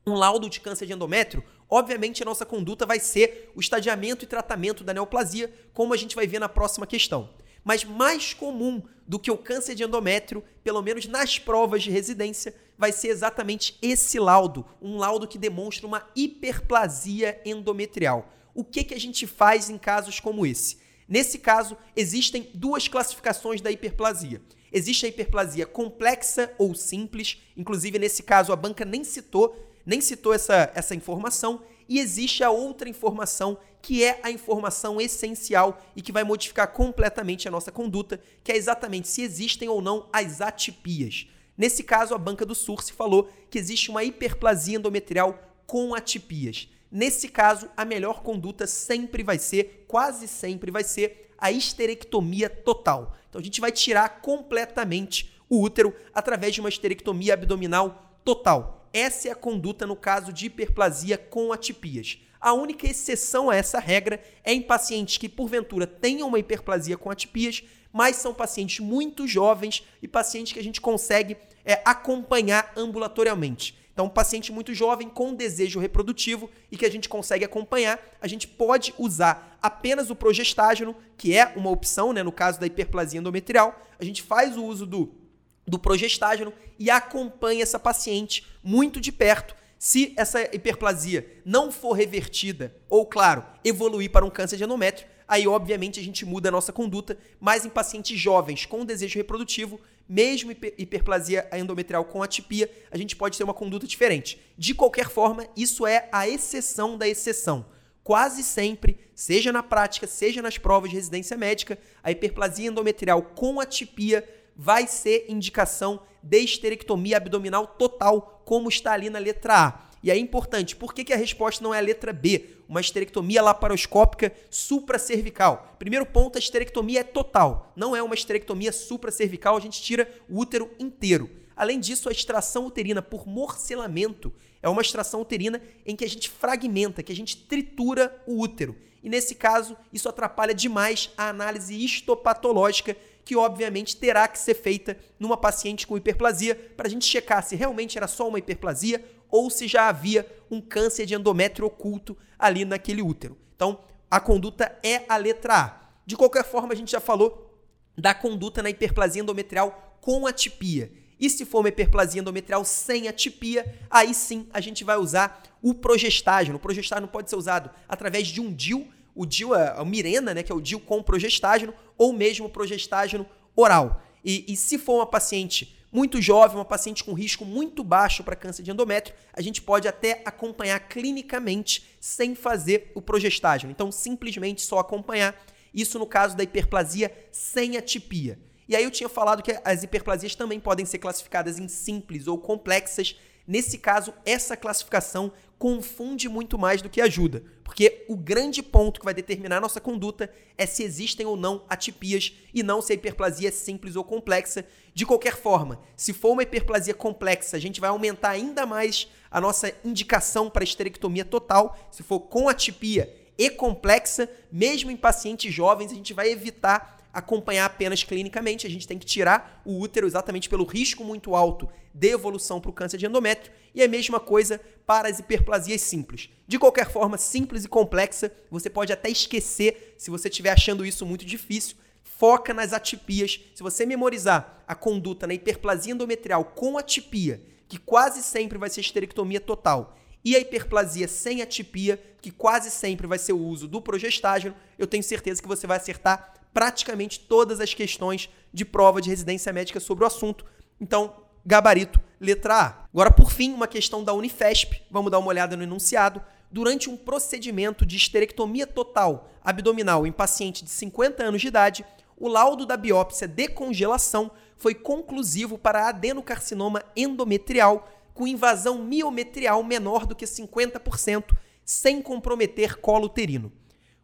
um 0.06 0.14
laudo 0.14 0.50
de 0.50 0.60
câncer 0.60 0.86
de 0.86 0.94
endométrio, 0.94 1.44
obviamente 1.70 2.24
a 2.24 2.26
nossa 2.26 2.46
conduta 2.46 2.86
vai 2.86 3.00
ser 3.00 3.52
o 3.56 3.60
estadiamento 3.60 4.24
e 4.24 4.28
tratamento 4.28 4.84
da 4.84 4.94
neoplasia, 4.94 5.54
como 5.74 5.94
a 5.94 5.98
gente 5.98 6.16
vai 6.16 6.26
ver 6.26 6.40
na 6.40 6.50
próxima 6.50 6.88
questão. 6.88 7.30
Mas 7.64 7.84
mais 7.84 8.34
comum 8.34 8.82
do 9.08 9.20
que 9.20 9.32
o 9.32 9.38
câncer 9.38 9.76
de 9.76 9.84
endométrio, 9.84 10.44
pelo 10.64 10.82
menos 10.82 11.06
nas 11.08 11.40
provas 11.40 11.84
de 11.84 11.90
residência, 11.90 12.54
vai 12.78 12.92
ser 12.92 13.08
exatamente 13.08 13.78
esse 13.82 14.20
laudo, 14.20 14.66
um 14.82 14.98
laudo 14.98 15.28
que 15.28 15.38
demonstra 15.38 15.88
uma 15.88 16.08
hiperplasia 16.16 17.42
endometrial. 17.46 18.32
O 18.54 18.64
que, 18.64 18.84
que 18.84 18.94
a 18.94 19.00
gente 19.00 19.26
faz 19.26 19.70
em 19.70 19.78
casos 19.78 20.20
como 20.20 20.46
esse? 20.46 20.78
Nesse 21.08 21.40
caso, 21.40 21.78
existem 21.96 22.50
duas 22.54 22.88
classificações 22.88 23.62
da 23.62 23.72
hiperplasia. 23.72 24.42
Existe 24.72 25.06
a 25.06 25.10
hiperplasia 25.10 25.66
complexa 25.66 26.54
ou 26.58 26.76
simples, 26.76 27.42
inclusive 27.56 27.98
nesse 27.98 28.22
caso 28.24 28.52
a 28.52 28.56
banca 28.56 28.84
nem 28.84 29.04
citou, 29.04 29.56
nem 29.86 30.02
citou 30.02 30.34
essa, 30.34 30.70
essa 30.76 30.94
informação, 30.94 31.62
e 31.88 32.00
existe 32.00 32.44
a 32.44 32.50
outra 32.50 32.90
informação, 32.90 33.58
que 33.82 34.04
é 34.04 34.20
a 34.24 34.32
informação 34.32 35.00
essencial 35.00 35.82
e 35.96 36.02
que 36.02 36.12
vai 36.12 36.24
modificar 36.24 36.72
completamente 36.74 37.48
a 37.48 37.52
nossa 37.52 37.72
conduta, 37.72 38.20
que 38.44 38.52
é 38.52 38.58
exatamente 38.58 39.08
se 39.08 39.22
existem 39.22 39.70
ou 39.70 39.82
não 39.82 40.10
as 40.12 40.42
atipias. 40.42 41.28
Nesse 41.58 41.84
caso, 41.84 42.14
a 42.14 42.18
banca 42.18 42.46
do 42.46 42.54
Surse 42.54 42.92
falou 42.92 43.30
que 43.50 43.58
existe 43.58 43.90
uma 43.90 44.04
hiperplasia 44.04 44.78
endometrial 44.78 45.40
com 45.66 45.96
atipias. 45.96 46.70
Nesse 46.92 47.28
caso, 47.28 47.70
a 47.76 47.84
melhor 47.84 48.22
conduta 48.22 48.68
sempre 48.68 49.24
vai 49.24 49.40
ser, 49.40 49.86
quase 49.88 50.28
sempre 50.28 50.72
vai 50.72 50.84
ser, 50.84 51.34
a 51.38 51.52
histerectomia 51.52 52.50
total. 52.50 53.16
Então 53.30 53.42
a 53.42 53.44
gente 53.44 53.62
vai 53.62 53.72
tirar 53.72 54.22
completamente 54.22 55.34
o 55.50 55.62
útero 55.62 55.94
através 56.14 56.54
de 56.54 56.60
uma 56.60 56.70
histerectomia 56.70 57.34
abdominal 57.34 58.20
total. 58.24 58.77
Essa 58.98 59.28
é 59.28 59.32
a 59.32 59.36
conduta 59.36 59.86
no 59.86 59.96
caso 59.96 60.34
de 60.34 60.48
hiperplasia 60.48 61.20
com 61.20 61.54
atipias. 61.54 62.18
A 62.42 62.54
única 62.54 62.88
exceção 62.88 63.48
a 63.48 63.56
essa 63.56 63.78
regra 63.78 64.20
é 64.44 64.52
em 64.52 64.62
pacientes 64.64 65.18
que, 65.18 65.30
porventura, 65.30 65.86
tenham 65.86 66.28
uma 66.28 66.40
hiperplasia 66.40 66.98
com 66.98 67.12
atipias, 67.12 67.62
mas 67.94 68.16
são 68.16 68.34
pacientes 68.34 68.80
muito 68.80 69.28
jovens 69.28 69.84
e 70.02 70.08
pacientes 70.08 70.52
que 70.52 70.58
a 70.58 70.64
gente 70.64 70.82
consegue 70.82 71.38
é, 71.64 71.80
acompanhar 71.86 72.74
ambulatorialmente. 72.76 73.78
Então, 73.94 74.08
um 74.08 74.10
paciente 74.10 74.52
muito 74.52 74.74
jovem 74.74 75.08
com 75.08 75.36
desejo 75.36 75.80
reprodutivo 75.80 76.50
e 76.72 76.76
que 76.76 76.86
a 76.86 76.92
gente 76.92 77.08
consegue 77.08 77.46
acompanhar, 77.46 78.00
a 78.20 78.28
gente 78.28 78.48
pode 78.48 78.96
usar 78.98 79.60
apenas 79.62 80.10
o 80.10 80.16
progestágeno, 80.16 80.96
que 81.16 81.38
é 81.38 81.54
uma 81.56 81.70
opção, 81.70 82.14
né, 82.14 82.24
no 82.24 82.32
caso 82.32 82.60
da 82.60 82.66
hiperplasia 82.66 83.20
endometrial. 83.20 83.80
A 84.00 84.04
gente 84.04 84.24
faz 84.24 84.58
o 84.58 84.66
uso 84.66 84.88
do 84.88 85.27
do 85.68 85.78
progestágeno 85.78 86.54
e 86.80 86.90
acompanha 86.90 87.64
essa 87.64 87.78
paciente 87.78 88.46
muito 88.64 89.02
de 89.02 89.12
perto, 89.12 89.56
Se 89.80 90.14
essa 90.18 90.42
hiperplasia 90.56 91.42
não 91.46 91.72
for 91.72 91.94
revertida, 91.94 92.76
ou, 92.90 93.06
claro, 93.06 93.46
evoluir 93.64 94.12
para 94.12 94.26
um 94.26 94.30
câncer 94.30 94.58
de 94.58 94.64
endométrio, 94.64 95.08
aí, 95.28 95.48
obviamente, 95.48 96.00
a 96.00 96.04
gente 96.04 96.26
muda 96.26 96.50
a 96.50 96.52
nossa 96.52 96.74
conduta, 96.74 97.18
mas 97.40 97.66
em 97.66 97.70
pacientes 97.70 98.20
jovens 98.20 98.66
com 98.66 98.84
desejo 98.84 99.20
reprodutivo, 99.20 99.80
mesmo 100.10 100.52
hiperplasia 100.52 101.48
endometrial 101.54 102.06
com 102.06 102.24
atipia, 102.24 102.72
a 102.90 102.98
gente 102.98 103.16
pode 103.16 103.38
ter 103.38 103.44
uma 103.44 103.54
conduta 103.54 103.86
diferente. 103.86 104.42
De 104.58 104.74
qualquer 104.74 105.10
forma, 105.10 105.46
isso 105.56 105.86
é 105.86 106.10
a 106.12 106.28
exceção 106.28 106.98
da 106.98 107.08
exceção. 107.08 107.66
Quase 108.04 108.42
sempre, 108.42 108.98
seja 109.14 109.52
na 109.52 109.62
prática, 109.62 110.08
seja 110.08 110.42
nas 110.42 110.58
provas 110.58 110.90
de 110.90 110.96
residência 110.96 111.36
médica, 111.38 111.78
a 112.02 112.10
hiperplasia 112.10 112.70
endometrial 112.70 113.22
com 113.22 113.60
atipia 113.60 114.28
vai 114.58 114.88
ser 114.88 115.26
indicação 115.30 116.02
de 116.24 116.40
esterectomia 116.40 117.18
abdominal 117.18 117.68
total, 117.68 118.42
como 118.44 118.68
está 118.68 118.94
ali 118.94 119.10
na 119.10 119.20
letra 119.20 119.68
A. 119.68 119.88
E 120.02 120.12
é 120.12 120.18
importante, 120.18 120.76
por 120.76 120.94
que, 120.94 121.04
que 121.04 121.14
a 121.14 121.18
resposta 121.18 121.64
não 121.64 121.74
é 121.74 121.80
a 121.80 121.82
letra 121.82 122.14
B? 122.14 122.58
Uma 122.68 122.82
esterectomia 122.82 123.42
laparoscópica 123.42 124.32
supracervical. 124.50 125.76
Primeiro 125.80 126.06
ponto, 126.06 126.38
a 126.38 126.40
esterectomia 126.40 127.02
é 127.02 127.04
total. 127.04 127.72
Não 127.76 127.96
é 127.96 128.02
uma 128.02 128.16
esterectomia 128.16 128.72
supracervical, 128.72 129.56
a 129.58 129.60
gente 129.60 129.82
tira 129.82 130.10
o 130.30 130.40
útero 130.40 130.70
inteiro. 130.80 131.30
Além 131.56 131.80
disso, 131.80 132.08
a 132.10 132.12
extração 132.12 132.66
uterina 132.66 133.02
por 133.02 133.28
morcelamento 133.28 134.32
é 134.62 134.70
uma 134.70 134.82
extração 134.82 135.22
uterina 135.22 135.62
em 135.86 135.96
que 135.96 136.06
a 136.06 136.10
gente 136.10 136.30
fragmenta, 136.30 137.02
que 137.02 137.12
a 137.12 137.16
gente 137.16 137.38
tritura 137.38 138.16
o 138.28 138.40
útero. 138.40 138.76
E 139.04 139.10
nesse 139.10 139.36
caso, 139.36 139.76
isso 139.92 140.10
atrapalha 140.10 140.54
demais 140.54 141.10
a 141.18 141.30
análise 141.30 141.74
histopatológica 141.84 142.96
que 143.28 143.36
obviamente 143.36 143.98
terá 143.98 144.26
que 144.26 144.40
ser 144.40 144.54
feita 144.54 144.98
numa 145.20 145.36
paciente 145.36 145.86
com 145.86 145.98
hiperplasia 145.98 146.56
para 146.78 146.88
a 146.88 146.90
gente 146.90 147.06
checar 147.06 147.44
se 147.44 147.58
realmente 147.58 147.98
era 147.98 148.08
só 148.08 148.26
uma 148.26 148.40
hiperplasia 148.40 149.04
ou 149.30 149.50
se 149.50 149.68
já 149.68 149.90
havia 149.90 150.26
um 150.50 150.62
câncer 150.62 151.06
de 151.06 151.14
endométrio 151.14 151.68
oculto 151.68 152.16
ali 152.40 152.64
naquele 152.64 153.02
útero. 153.02 153.38
Então, 153.54 153.82
a 154.10 154.22
conduta 154.22 154.80
é 154.82 155.04
a 155.10 155.18
letra 155.18 155.58
A. 155.58 155.82
De 156.06 156.16
qualquer 156.16 156.46
forma, 156.46 156.72
a 156.72 156.76
gente 156.78 156.90
já 156.90 157.02
falou 157.02 157.54
da 157.98 158.14
conduta 158.14 158.64
na 158.64 158.70
hiperplasia 158.70 159.22
endometrial 159.22 159.98
com 160.00 160.26
atipia. 160.26 160.90
E 161.20 161.30
se 161.30 161.44
for 161.44 161.60
uma 161.60 161.68
hiperplasia 161.68 162.22
endometrial 162.22 162.64
sem 162.64 163.10
atipia, 163.10 163.78
aí 163.90 164.14
sim 164.14 164.48
a 164.54 164.62
gente 164.62 164.86
vai 164.86 164.96
usar 164.96 165.44
o 165.62 165.74
progestágeno. 165.74 166.56
O 166.56 166.62
progestágeno 166.62 167.10
pode 167.10 167.30
ser 167.30 167.36
usado 167.36 167.70
através 167.90 168.30
de 168.30 168.40
um 168.40 168.54
DIL 168.54 168.88
o 169.18 169.26
DIU, 169.26 169.54
a, 169.54 169.84
Mirena, 169.84 170.34
né, 170.34 170.44
que 170.44 170.52
é 170.52 170.56
o 170.56 170.62
DIU 170.62 170.80
com 170.80 171.02
progestágeno, 171.02 171.74
ou 171.98 172.14
mesmo 172.14 172.50
progestágeno 172.50 173.26
oral. 173.56 174.02
E, 174.24 174.46
e 174.48 174.56
se 174.56 174.78
for 174.78 174.96
uma 174.96 175.06
paciente 175.06 175.76
muito 175.92 176.22
jovem, 176.22 176.58
uma 176.58 176.66
paciente 176.66 177.04
com 177.04 177.14
risco 177.14 177.44
muito 177.44 177.84
baixo 177.84 178.24
para 178.24 178.36
câncer 178.36 178.62
de 178.62 178.72
endométrio, 178.72 179.16
a 179.34 179.42
gente 179.42 179.62
pode 179.62 179.88
até 179.88 180.22
acompanhar 180.26 180.80
clinicamente 180.82 181.98
sem 182.00 182.36
fazer 182.36 182.92
o 182.94 183.02
progestágeno. 183.02 183.72
Então, 183.72 183.92
simplesmente 183.92 184.62
só 184.62 184.80
acompanhar. 184.80 185.36
Isso 185.74 185.98
no 185.98 186.06
caso 186.06 186.36
da 186.36 186.44
hiperplasia 186.44 187.12
sem 187.32 187.78
atipia. 187.78 188.40
E 188.68 188.76
aí 188.76 188.84
eu 188.84 188.92
tinha 188.92 189.08
falado 189.08 189.42
que 189.42 189.58
as 189.64 189.84
hiperplasias 189.84 190.36
também 190.36 190.60
podem 190.60 190.86
ser 190.86 190.98
classificadas 190.98 191.58
em 191.58 191.68
simples 191.68 192.28
ou 192.28 192.38
complexas. 192.38 193.16
Nesse 193.48 193.78
caso, 193.78 194.14
essa 194.26 194.58
classificação 194.58 195.32
confunde 195.58 196.28
muito 196.28 196.58
mais 196.58 196.82
do 196.82 196.90
que 196.90 197.02
ajuda, 197.02 197.44
porque 197.64 198.06
o 198.08 198.16
grande 198.16 198.62
ponto 198.62 199.00
que 199.00 199.06
vai 199.06 199.14
determinar 199.14 199.58
a 199.58 199.62
nossa 199.62 199.80
conduta 199.80 200.30
é 200.58 200.66
se 200.66 200.84
existem 200.84 201.26
ou 201.26 201.38
não 201.38 201.64
atipias 201.70 202.34
e 202.54 202.62
não 202.62 202.82
se 202.82 202.92
a 202.92 202.96
hiperplasia 202.96 203.48
é 203.48 203.52
simples 203.52 203.96
ou 203.96 204.04
complexa. 204.04 204.66
De 204.94 205.06
qualquer 205.06 205.36
forma, 205.36 205.80
se 205.96 206.14
for 206.14 206.34
uma 206.34 206.44
hiperplasia 206.44 206.94
complexa, 206.94 207.56
a 207.56 207.60
gente 207.60 207.80
vai 207.80 207.90
aumentar 207.90 208.32
ainda 208.32 208.66
mais 208.66 209.08
a 209.32 209.40
nossa 209.40 209.74
indicação 209.84 210.50
para 210.50 210.64
esterectomia 210.64 211.26
total. 211.26 211.78
Se 211.90 212.04
for 212.04 212.20
com 212.20 212.50
atipia 212.50 213.16
e 213.38 213.50
complexa, 213.50 214.30
mesmo 214.52 214.92
em 214.92 214.98
pacientes 214.98 215.54
jovens, 215.54 215.92
a 215.92 215.96
gente 215.96 216.14
vai 216.14 216.30
evitar 216.30 216.97
acompanhar 217.18 217.66
apenas 217.66 218.04
clinicamente, 218.04 218.68
a 218.68 218.70
gente 218.70 218.88
tem 218.88 219.00
que 219.00 219.06
tirar 219.06 219.60
o 219.66 219.80
útero 219.80 220.06
exatamente 220.06 220.48
pelo 220.48 220.64
risco 220.64 221.04
muito 221.04 221.34
alto 221.34 221.68
de 221.92 222.10
evolução 222.10 222.62
para 222.62 222.70
o 222.70 222.74
câncer 222.74 222.98
de 222.98 223.08
endométrio, 223.08 223.52
e 223.74 223.82
a 223.82 223.88
mesma 223.88 224.20
coisa 224.20 224.62
para 224.86 225.10
as 225.10 225.18
hiperplasias 225.18 225.82
simples. 225.82 226.30
De 226.48 226.60
qualquer 226.60 226.92
forma, 226.92 227.18
simples 227.18 227.66
e 227.66 227.68
complexa, 227.68 228.32
você 228.52 228.70
pode 228.70 228.94
até 228.94 229.10
esquecer 229.10 229.96
se 229.98 230.12
você 230.12 230.30
estiver 230.30 230.52
achando 230.52 230.86
isso 230.86 231.08
muito 231.08 231.26
difícil. 231.26 231.76
Foca 232.04 232.54
nas 232.54 232.72
atipias. 232.72 233.40
Se 233.56 233.64
você 233.64 233.84
memorizar 233.84 234.64
a 234.68 234.76
conduta 234.76 235.26
na 235.26 235.34
hiperplasia 235.34 235.94
endometrial 235.94 236.46
com 236.46 236.78
atipia, 236.78 237.42
que 237.68 237.80
quase 237.80 238.22
sempre 238.22 238.60
vai 238.60 238.70
ser 238.70 238.82
esterectomia 238.82 239.42
total, 239.42 239.98
e 240.24 240.36
a 240.36 240.40
hiperplasia 240.40 241.08
sem 241.08 241.42
atipia, 241.42 242.00
que 242.22 242.30
quase 242.30 242.70
sempre 242.70 243.08
vai 243.08 243.18
ser 243.18 243.34
o 243.34 243.40
uso 243.40 243.68
do 243.68 243.82
progestágeno, 243.82 244.56
eu 244.78 244.86
tenho 244.86 245.04
certeza 245.04 245.42
que 245.42 245.48
você 245.48 245.66
vai 245.66 245.78
acertar 245.78 246.38
praticamente 246.58 247.20
todas 247.20 247.60
as 247.60 247.76
questões 247.76 248.32
de 248.52 248.66
prova 248.66 249.00
de 249.00 249.12
residência 249.12 249.54
médica 249.54 249.80
sobre 249.80 250.04
o 250.04 250.08
assunto. 250.08 250.44
Então, 250.82 251.14
gabarito, 251.46 252.00
letra 252.20 252.56
A. 252.56 252.86
Agora, 252.92 253.12
por 253.12 253.32
fim, 253.32 253.54
uma 253.54 253.68
questão 253.68 254.04
da 254.04 254.12
Unifesp. 254.12 254.82
Vamos 254.90 255.12
dar 255.12 255.20
uma 255.20 255.28
olhada 255.28 255.56
no 255.56 255.62
enunciado. 255.62 256.20
Durante 256.52 256.90
um 256.90 256.98
procedimento 256.98 257.86
de 257.86 257.96
esterectomia 257.96 258.66
total 258.66 259.30
abdominal 259.44 260.08
em 260.08 260.12
paciente 260.12 260.64
de 260.64 260.72
50 260.72 261.26
anos 261.26 261.42
de 261.42 261.48
idade, 261.48 261.86
o 262.18 262.28
laudo 262.28 262.66
da 262.66 262.76
biópsia 262.76 263.28
de 263.28 263.48
congelação 263.50 264.32
foi 264.56 264.74
conclusivo 264.74 265.60
para 265.60 265.88
adenocarcinoma 265.88 266.82
endometrial 266.96 267.88
com 268.16 268.26
invasão 268.26 268.80
miometrial 268.80 269.62
menor 269.64 270.08
do 270.08 270.16
que 270.16 270.26
50%, 270.26 271.38
sem 271.64 272.02
comprometer 272.02 272.78
colo 272.78 273.06
uterino. 273.06 273.52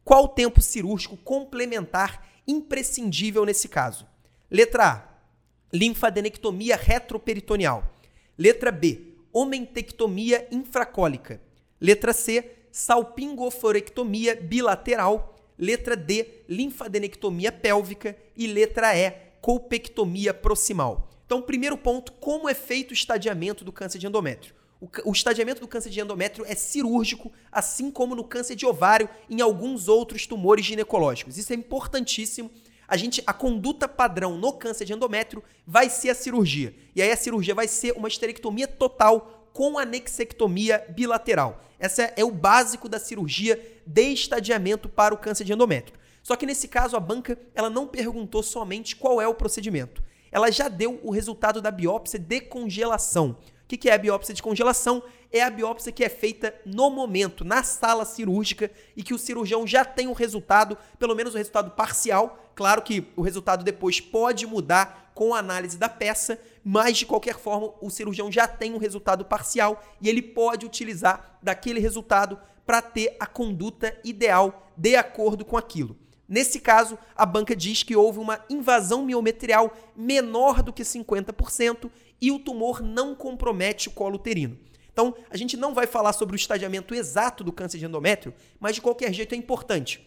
Qual 0.05 0.25
o 0.25 0.27
tempo 0.27 0.61
cirúrgico 0.61 1.17
complementar 1.17 2.31
imprescindível 2.47 3.45
nesse 3.45 3.67
caso? 3.67 4.07
Letra 4.49 4.91
A, 4.91 5.13
linfadenectomia 5.71 6.75
retroperitoneal. 6.75 7.83
Letra 8.37 8.71
B, 8.71 9.13
omentectomia 9.31 10.47
infracólica. 10.51 11.41
Letra 11.79 12.13
C, 12.13 12.51
salpingoforectomia 12.71 14.35
bilateral. 14.35 15.35
Letra 15.57 15.95
D, 15.95 16.43
linfadenectomia 16.47 17.51
pélvica. 17.51 18.15
E 18.35 18.47
letra 18.47 18.95
E, 18.95 19.11
colpectomia 19.41 20.33
proximal. 20.33 21.09
Então, 21.25 21.41
primeiro 21.41 21.77
ponto, 21.77 22.11
como 22.13 22.47
é 22.47 22.53
feito 22.53 22.91
o 22.91 22.93
estadiamento 22.93 23.63
do 23.63 23.71
câncer 23.71 23.97
de 23.97 24.07
endométrio? 24.07 24.53
O, 24.83 24.89
o 25.05 25.11
estadiamento 25.13 25.61
do 25.61 25.67
câncer 25.67 25.89
de 25.89 26.01
endométrio 26.01 26.45
é 26.45 26.53
cirúrgico, 26.55 27.31
assim 27.49 27.89
como 27.89 28.13
no 28.13 28.23
câncer 28.23 28.53
de 28.53 28.65
ovário 28.65 29.07
e 29.29 29.35
em 29.35 29.41
alguns 29.41 29.87
outros 29.87 30.27
tumores 30.27 30.65
ginecológicos. 30.65 31.37
Isso 31.37 31.53
é 31.53 31.55
importantíssimo. 31.55 32.51
A 32.85 32.97
gente, 32.97 33.23
a 33.25 33.31
conduta 33.31 33.87
padrão 33.87 34.37
no 34.37 34.51
câncer 34.51 34.83
de 34.83 34.91
endométrio 34.91 35.41
vai 35.65 35.89
ser 35.89 36.09
a 36.09 36.15
cirurgia. 36.15 36.75
E 36.93 37.01
aí 37.01 37.09
a 37.09 37.15
cirurgia 37.15 37.55
vai 37.55 37.65
ser 37.65 37.93
uma 37.93 38.09
esterectomia 38.09 38.67
total 38.67 39.47
com 39.53 39.79
anexectomia 39.79 40.85
bilateral. 40.89 41.63
Essa 41.79 42.11
é 42.17 42.25
o 42.25 42.31
básico 42.31 42.89
da 42.89 42.99
cirurgia 42.99 43.57
de 43.87 44.11
estadiamento 44.11 44.89
para 44.89 45.13
o 45.13 45.17
câncer 45.17 45.45
de 45.45 45.53
endométrio. 45.53 45.97
Só 46.21 46.35
que 46.35 46.45
nesse 46.45 46.67
caso 46.67 46.97
a 46.97 46.99
banca 46.99 47.39
ela 47.55 47.69
não 47.69 47.87
perguntou 47.87 48.43
somente 48.43 48.97
qual 48.97 49.21
é 49.21 49.27
o 49.29 49.33
procedimento. 49.33 50.03
Ela 50.29 50.51
já 50.51 50.67
deu 50.67 50.99
o 51.03 51.11
resultado 51.11 51.61
da 51.61 51.71
biópsia 51.71 52.19
de 52.19 52.41
congelação. 52.41 53.37
O 53.63 53.67
que 53.67 53.89
é 53.89 53.93
a 53.93 53.97
biópsia 53.97 54.33
de 54.33 54.43
congelação? 54.43 55.01
É 55.31 55.41
a 55.41 55.49
biópsia 55.49 55.91
que 55.91 56.03
é 56.03 56.09
feita 56.09 56.53
no 56.65 56.91
momento, 56.91 57.43
na 57.43 57.63
sala 57.63 58.05
cirúrgica, 58.05 58.69
e 58.95 59.01
que 59.01 59.13
o 59.13 59.17
cirurgião 59.17 59.65
já 59.65 59.83
tem 59.83 60.07
o 60.07 60.13
resultado, 60.13 60.77
pelo 60.99 61.15
menos 61.15 61.33
o 61.33 61.37
resultado 61.37 61.71
parcial. 61.71 62.51
Claro 62.53 62.83
que 62.83 63.07
o 63.15 63.21
resultado 63.21 63.63
depois 63.63 63.99
pode 63.99 64.45
mudar 64.45 65.11
com 65.15 65.33
a 65.33 65.39
análise 65.39 65.77
da 65.77 65.89
peça, 65.89 66.39
mas 66.63 66.97
de 66.97 67.05
qualquer 67.05 67.37
forma 67.37 67.73
o 67.81 67.89
cirurgião 67.89 68.31
já 68.31 68.47
tem 68.47 68.73
um 68.73 68.77
resultado 68.77 69.25
parcial 69.25 69.83
e 70.01 70.09
ele 70.09 70.21
pode 70.21 70.65
utilizar 70.65 71.39
daquele 71.41 71.79
resultado 71.79 72.39
para 72.65 72.81
ter 72.81 73.15
a 73.19 73.25
conduta 73.25 73.97
ideal 74.03 74.71
de 74.77 74.95
acordo 74.95 75.43
com 75.43 75.57
aquilo. 75.57 75.97
Nesse 76.27 76.59
caso, 76.59 76.97
a 77.15 77.25
banca 77.25 77.55
diz 77.55 77.83
que 77.83 77.95
houve 77.95 78.19
uma 78.19 78.43
invasão 78.49 79.03
miometrial 79.03 79.75
menor 79.95 80.63
do 80.63 80.71
que 80.71 80.83
50% 80.83 81.91
e 82.21 82.31
o 82.31 82.39
tumor 82.39 82.81
não 82.81 83.13
compromete 83.13 83.89
o 83.89 83.91
colo 83.91 84.15
uterino. 84.15 84.57
Então, 84.91 85.15
a 85.29 85.35
gente 85.35 85.57
não 85.57 85.73
vai 85.73 85.87
falar 85.87 86.13
sobre 86.13 86.35
o 86.35 86.37
estadiamento 86.37 86.93
exato 86.93 87.43
do 87.43 87.51
câncer 87.51 87.77
de 87.77 87.85
endométrio, 87.85 88.33
mas 88.59 88.75
de 88.75 88.81
qualquer 88.81 89.11
jeito 89.11 89.33
é 89.33 89.37
importante 89.37 90.01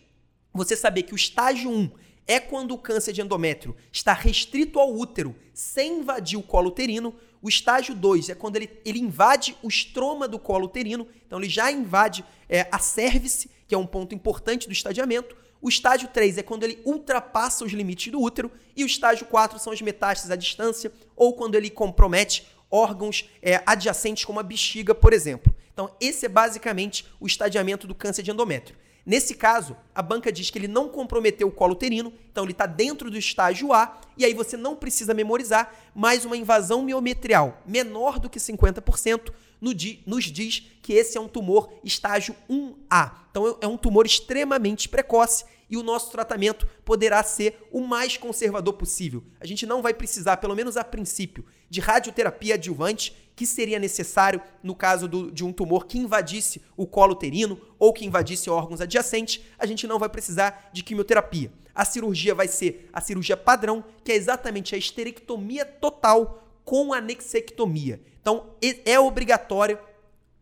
você 0.57 0.75
saber 0.75 1.03
que 1.03 1.13
o 1.13 1.17
estágio 1.17 1.71
1 1.71 1.91
é 2.27 2.41
quando 2.41 2.73
o 2.73 2.79
câncer 2.79 3.13
de 3.13 3.21
endométrio 3.21 3.77
está 3.93 4.13
restrito 4.13 4.81
ao 4.81 4.93
útero, 4.93 5.37
sem 5.55 6.01
invadir 6.01 6.39
o 6.39 6.43
colo 6.43 6.69
uterino. 6.69 7.15
O 7.41 7.49
estágio 7.49 7.95
2 7.95 8.31
é 8.31 8.35
quando 8.35 8.57
ele, 8.57 8.71
ele 8.85 8.99
invade 8.99 9.57
o 9.63 9.69
estroma 9.69 10.27
do 10.27 10.39
colo 10.39 10.65
uterino, 10.65 11.07
então 11.25 11.39
ele 11.39 11.49
já 11.49 11.71
invade 11.71 12.25
é, 12.49 12.67
a 12.73 12.79
cervice, 12.79 13.51
que 13.67 13.75
é 13.75 13.79
um 13.79 13.87
ponto 13.87 14.15
importante 14.15 14.67
do 14.67 14.73
estadiamento. 14.73 15.37
O 15.61 15.69
estágio 15.69 16.09
3 16.09 16.39
é 16.39 16.43
quando 16.43 16.65
ele 16.65 16.81
ultrapassa 16.85 17.65
os 17.65 17.73
limites 17.73 18.13
do 18.13 18.21
útero. 18.21 18.51
E 18.77 18.85
o 18.85 18.87
estágio 18.87 19.27
4 19.27 19.59
são 19.59 19.73
as 19.73 19.81
metástases 19.81 20.31
à 20.31 20.37
distância 20.37 20.93
ou 21.15 21.33
quando 21.35 21.55
ele 21.55 21.71
compromete 21.71 22.47
órgãos 22.71 23.29
é, 23.41 23.63
adjacentes, 23.65 24.25
como 24.25 24.41
a 24.41 24.43
bexiga, 24.43 24.95
por 24.95 25.13
exemplo. 25.13 25.55
Então, 25.73 25.91
esse 26.01 26.27
é 26.27 26.29
basicamente 26.29 27.07
o 27.21 27.27
estadiamento 27.27 27.87
do 27.87 27.95
câncer 27.95 28.23
de 28.23 28.31
endométrio. 28.31 28.77
Nesse 29.05 29.35
caso, 29.37 29.77
a 29.95 30.03
banca 30.03 30.33
diz 30.33 30.51
que 30.51 30.59
ele 30.59 30.67
não 30.67 30.89
comprometeu 30.89 31.47
o 31.47 31.53
colo 31.53 31.75
uterino, 31.75 32.13
então 32.33 32.43
ele 32.43 32.51
está 32.51 32.67
dentro 32.67 33.09
do 33.09 33.17
estágio 33.17 33.73
A, 33.73 34.01
e 34.17 34.25
aí 34.25 34.35
você 34.35 34.57
não 34.57 34.75
precisa 34.75 35.15
memorizar, 35.15 35.73
mas 35.95 36.25
uma 36.25 36.37
invasão 36.37 36.83
miometrial 36.83 37.63
menor 37.65 38.19
do 38.19 38.29
que 38.29 38.41
50% 38.41 39.33
nos 39.61 40.25
diz 40.25 40.63
que 40.83 40.93
esse 40.93 41.17
é 41.17 41.21
um 41.21 41.29
tumor 41.29 41.73
estágio 41.83 42.35
1A. 42.49 43.13
Então 43.31 43.59
é 43.61 43.67
um 43.67 43.77
tumor 43.77 44.07
extremamente 44.07 44.89
precoce 44.89 45.45
e 45.69 45.77
o 45.77 45.83
nosso 45.83 46.11
tratamento 46.11 46.67
poderá 46.85 47.23
ser 47.23 47.67
o 47.73 47.81
mais 47.81 48.17
conservador 48.17 48.75
possível. 48.75 49.23
A 49.41 49.47
gente 49.47 49.67
não 49.67 49.83
vai 49.83 49.93
precisar, 49.93 50.37
pelo 50.37 50.55
menos 50.55 50.77
a 50.77 50.85
princípio, 50.85 51.45
de 51.69 51.81
radioterapia 51.81 52.55
adjuvante, 52.55 53.15
que 53.35 53.47
seria 53.47 53.79
necessário 53.79 54.41
no 54.63 54.75
caso 54.75 55.07
do, 55.07 55.31
de 55.31 55.45
um 55.45 55.53
tumor 55.53 55.87
que 55.87 55.99
invadisse 55.99 56.63
o 56.77 56.87
colo 56.87 57.13
uterino 57.13 57.61
ou 57.79 57.93
que 57.93 58.07
invadisse 58.07 58.49
órgãos 58.49 58.81
adjacentes, 58.81 59.43
a 59.59 59.67
gente 59.67 59.87
não 59.87 59.99
vai 59.99 60.09
precisar 60.09 60.71
de 60.73 60.83
quimioterapia. 60.83 61.53
A 61.75 61.85
cirurgia 61.85 62.35
vai 62.35 62.49
ser 62.49 62.89
a 62.93 63.01
cirurgia 63.03 63.37
padrão, 63.37 63.85
que 64.03 64.13
é 64.13 64.15
exatamente 64.15 64.75
a 64.75 64.79
esterectomia 64.79 65.67
total 65.67 66.46
com 66.67 66.93
anexectomia. 66.93 68.01
Então, 68.21 68.57
é 68.85 68.99
obrigatório 68.99 69.79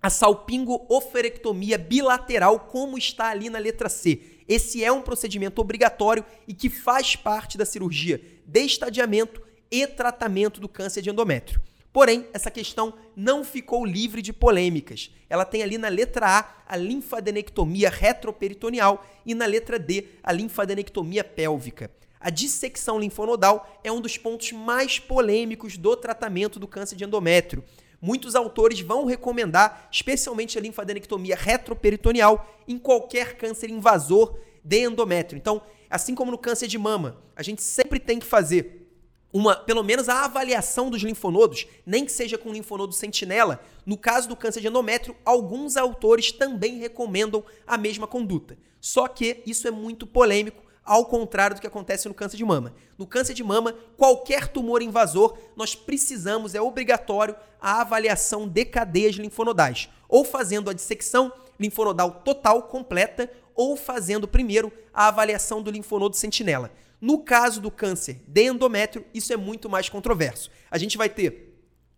a 0.03 0.09
salpingo-oferectomia 0.09 1.79
bilateral, 1.79 2.61
como 2.61 2.99
está 2.99 3.29
ali 3.29 3.51
na 3.51 3.59
letra 3.59 3.91
C. 3.91 4.21
Esse 4.49 4.83
é 4.83 4.91
um 4.91 5.03
procedimento 5.03 5.61
obrigatório 5.61 6.25
e 6.49 6.55
que 6.55 6.71
faz 6.71 7.15
parte 7.15 7.57
da 7.57 7.67
cirurgia 7.67 8.21
de 8.47 8.61
estadiamento 8.61 9.41
e 9.71 9.87
tratamento 9.87 10.61
do 10.61 10.69
câncer 10.69 11.03
de 11.03 11.11
endométrio. 11.11 11.61
Porém, 11.93 12.27
essa 12.33 12.51
questão 12.51 12.95
não 13.15 13.45
ficou 13.45 13.85
livre 13.85 14.21
de 14.21 14.33
polêmicas. 14.33 15.11
Ela 15.29 15.45
tem 15.45 15.63
ali 15.63 15.79
na 15.79 15.89
letra 15.89 16.27
A 16.27 16.65
a 16.67 16.77
linfadenectomia 16.77 17.91
retroperitoneal 17.91 19.07
e 19.25 19.35
na 19.35 19.47
letra 19.47 19.79
D 19.79 20.07
a 20.23 20.33
linfadenectomia 20.33 21.23
pélvica. 21.23 21.91
A 22.25 22.31
dissecção 22.31 22.99
linfonodal 22.99 23.69
é 23.85 23.93
um 23.93 24.01
dos 24.01 24.19
pontos 24.19 24.51
mais 24.51 24.99
polêmicos 24.99 25.77
do 25.77 25.95
tratamento 25.95 26.59
do 26.59 26.67
câncer 26.67 26.97
de 26.97 27.05
endométrio 27.05 27.63
muitos 28.05 28.35
autores 28.35 28.81
vão 28.81 29.07
recomendar, 29.07 29.89
especialmente 29.91 30.59
a 30.59 30.61
linfadenectomia 30.61 31.35
retroperitoneal, 31.35 32.47
em 32.69 32.79
qualquer 32.79 33.35
câncer 33.39 33.71
invasor 33.71 34.39
de 34.63 34.85
endométrio. 34.85 35.39
Então, 35.39 35.63
assim 35.89 36.15
como 36.15 36.31
no 36.31 36.37
câncer 36.37 36.67
de 36.67 36.77
mama, 36.77 37.17
a 37.35 37.43
gente 37.43 37.63
sempre 37.63 37.99
tem 37.99 38.19
que 38.19 38.27
fazer 38.27 38.91
uma, 39.33 39.57
pelo 39.57 39.83
menos 39.83 40.11
a 40.11 40.27
avaliação 40.27 40.91
dos 40.91 41.03
linfonodos, 41.03 41.67
nem 41.87 42.05
que 42.05 42.13
seja 42.13 42.37
com 42.37 42.53
linfonodo 42.53 42.93
sentinela. 42.93 43.65
No 43.87 43.97
caso 43.97 44.29
do 44.29 44.37
câncer 44.37 44.61
de 44.61 44.69
endométrio, 44.69 45.17
alguns 45.25 45.79
autores 45.79 46.31
também 46.31 46.79
recomendam 46.79 47.43
a 47.67 47.79
mesma 47.79 48.07
conduta. 48.07 48.59
Só 48.83 49.09
que 49.09 49.43
isso 49.47 49.67
é 49.67 49.71
muito 49.71 50.07
polêmico 50.07 50.63
ao 50.85 51.07
contrário 51.07 51.57
do 51.57 51.61
que 51.61 51.67
acontece 51.67 52.07
no 52.09 52.15
câncer 52.15 52.37
de 52.37 52.45
mama. 52.45 52.75
No 52.99 53.07
câncer 53.07 53.35
de 53.35 53.43
mama, 53.43 53.75
qualquer 53.97 54.49
tumor 54.49 54.83
invasor, 54.83 55.37
nós 55.57 55.75
precisamos, 55.75 56.55
é 56.55 56.61
obrigatório, 56.61 57.35
a 57.61 57.81
avaliação 57.81 58.47
de 58.47 58.65
cadeias 58.65 59.15
linfonodais, 59.15 59.89
ou 60.09 60.25
fazendo 60.25 60.69
a 60.69 60.75
dissecção 60.75 61.33
linfonodal 61.59 62.23
total, 62.25 62.65
completa, 62.65 63.31
ou 63.55 63.77
fazendo 63.77 64.29
primeiro 64.29 64.73
a 64.93 65.09
avaliação 65.09 65.63
do 65.63 65.71
linfonodo 65.71 66.17
sentinela. 66.17 66.71
No 67.01 67.19
caso 67.19 67.61
do 67.61 67.71
câncer 67.71 68.23
de 68.27 68.43
endométrio, 68.43 69.05
isso 69.15 69.33
é 69.33 69.37
muito 69.37 69.69
mais 69.69 69.89
controverso. 69.89 70.51
A 70.71 70.79
gente 70.79 70.99
vai 70.99 71.09
ter 71.09 71.55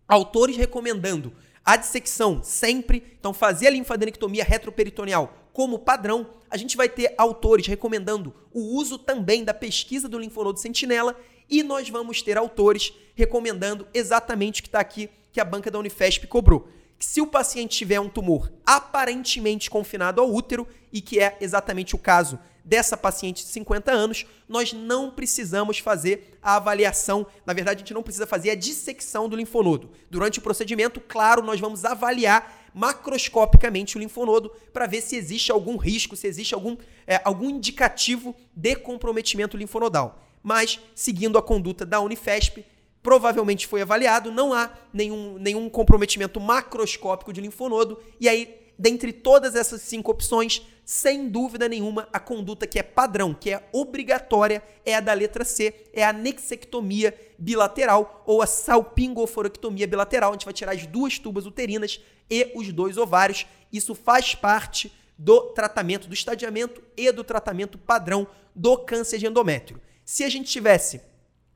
autores 0.07 0.55
recomendando 0.55 1.33
a 1.63 1.75
dissecção 1.75 2.41
sempre, 2.43 3.03
então 3.19 3.33
fazer 3.33 3.67
a 3.67 3.71
linfadenectomia 3.71 4.43
retroperitoneal 4.43 5.33
como 5.57 5.79
padrão, 5.79 6.27
a 6.51 6.55
gente 6.55 6.77
vai 6.77 6.87
ter 6.87 7.15
autores 7.17 7.65
recomendando 7.65 8.31
o 8.53 8.75
uso 8.77 8.95
também 8.95 9.43
da 9.43 9.55
pesquisa 9.55 10.07
do 10.07 10.19
linfonodo 10.19 10.59
sentinela 10.59 11.19
e 11.49 11.63
nós 11.63 11.89
vamos 11.89 12.21
ter 12.21 12.37
autores 12.37 12.93
recomendando 13.15 13.87
exatamente 13.91 14.59
o 14.59 14.63
que 14.63 14.67
está 14.67 14.79
aqui 14.79 15.09
que 15.31 15.41
a 15.41 15.43
banca 15.43 15.71
da 15.71 15.79
Unifesp 15.79 16.27
cobrou. 16.27 16.67
Que 16.99 17.03
se 17.03 17.21
o 17.21 17.25
paciente 17.25 17.75
tiver 17.75 17.99
um 17.99 18.07
tumor 18.07 18.53
aparentemente 18.67 19.67
confinado 19.67 20.21
ao 20.21 20.31
útero, 20.31 20.67
e 20.93 21.01
que 21.01 21.19
é 21.19 21.35
exatamente 21.41 21.95
o 21.95 21.97
caso 21.97 22.37
dessa 22.63 22.95
paciente 22.95 23.43
de 23.43 23.49
50 23.49 23.91
anos, 23.91 24.27
nós 24.47 24.73
não 24.73 25.09
precisamos 25.09 25.79
fazer 25.79 26.37
a 26.39 26.57
avaliação, 26.57 27.25
na 27.45 27.53
verdade, 27.53 27.77
a 27.77 27.79
gente 27.79 27.93
não 27.95 28.03
precisa 28.03 28.27
fazer 28.27 28.51
a 28.51 28.55
dissecção 28.55 29.27
do 29.27 29.35
linfonodo. 29.35 29.89
Durante 30.09 30.37
o 30.37 30.41
procedimento, 30.41 30.99
claro, 31.01 31.41
nós 31.41 31.59
vamos 31.59 31.83
avaliar 31.83 32.66
macroscopicamente 32.77 33.97
o 33.97 33.99
linfonodo 33.99 34.51
para 34.71 34.85
ver 34.85 35.01
se 35.01 35.15
existe 35.15 35.51
algum 35.51 35.77
risco, 35.77 36.15
se 36.15 36.27
existe 36.27 36.53
algum, 36.53 36.77
é, 37.07 37.19
algum 37.25 37.49
indicativo 37.49 38.35
de 38.55 38.75
comprometimento 38.75 39.57
linfonodal. 39.57 40.23
Mas, 40.43 40.79
seguindo 40.93 41.37
a 41.37 41.41
conduta 41.41 41.85
da 41.85 41.99
Unifesp, 41.99 42.63
provavelmente 43.01 43.65
foi 43.65 43.81
avaliado, 43.81 44.31
não 44.31 44.53
há 44.53 44.71
nenhum, 44.93 45.37
nenhum 45.39 45.67
comprometimento 45.69 46.39
macroscópico 46.39 47.33
de 47.33 47.41
linfonodo, 47.41 47.99
e 48.19 48.29
aí 48.29 48.66
dentre 48.77 49.11
todas 49.11 49.55
essas 49.55 49.81
cinco 49.81 50.11
opções, 50.11 50.61
sem 50.85 51.27
dúvida 51.27 51.67
nenhuma, 51.67 52.07
a 52.13 52.19
conduta 52.19 52.65
que 52.65 52.79
é 52.79 52.83
padrão, 52.83 53.33
que 53.33 53.51
é 53.51 53.67
obrigatória, 53.73 54.63
é 54.85 54.95
a 54.95 55.01
da 55.01 55.13
letra 55.13 55.43
C, 55.43 55.73
é 55.91 56.03
a 56.03 56.13
nexectomia 56.13 57.13
bilateral 57.37 58.23
ou 58.25 58.41
a 58.41 58.47
salpingoforectomia 58.47 59.87
bilateral. 59.87 60.29
A 60.29 60.33
gente 60.33 60.45
vai 60.45 60.53
tirar 60.53 60.71
as 60.71 60.85
duas 60.85 61.19
tubas 61.19 61.45
uterinas 61.45 61.99
e 62.29 62.51
os 62.55 62.71
dois 62.71 62.97
ovários. 62.97 63.45
Isso 63.71 63.93
faz 63.93 64.33
parte 64.33 64.91
do 65.17 65.41
tratamento, 65.53 66.07
do 66.07 66.13
estadiamento 66.13 66.81
e 66.95 67.11
do 67.11 67.23
tratamento 67.23 67.77
padrão 67.77 68.27
do 68.55 68.77
câncer 68.77 69.17
de 69.17 69.25
endométrio. 69.25 69.81
Se 70.05 70.23
a 70.23 70.29
gente 70.29 70.49
tivesse, 70.49 71.01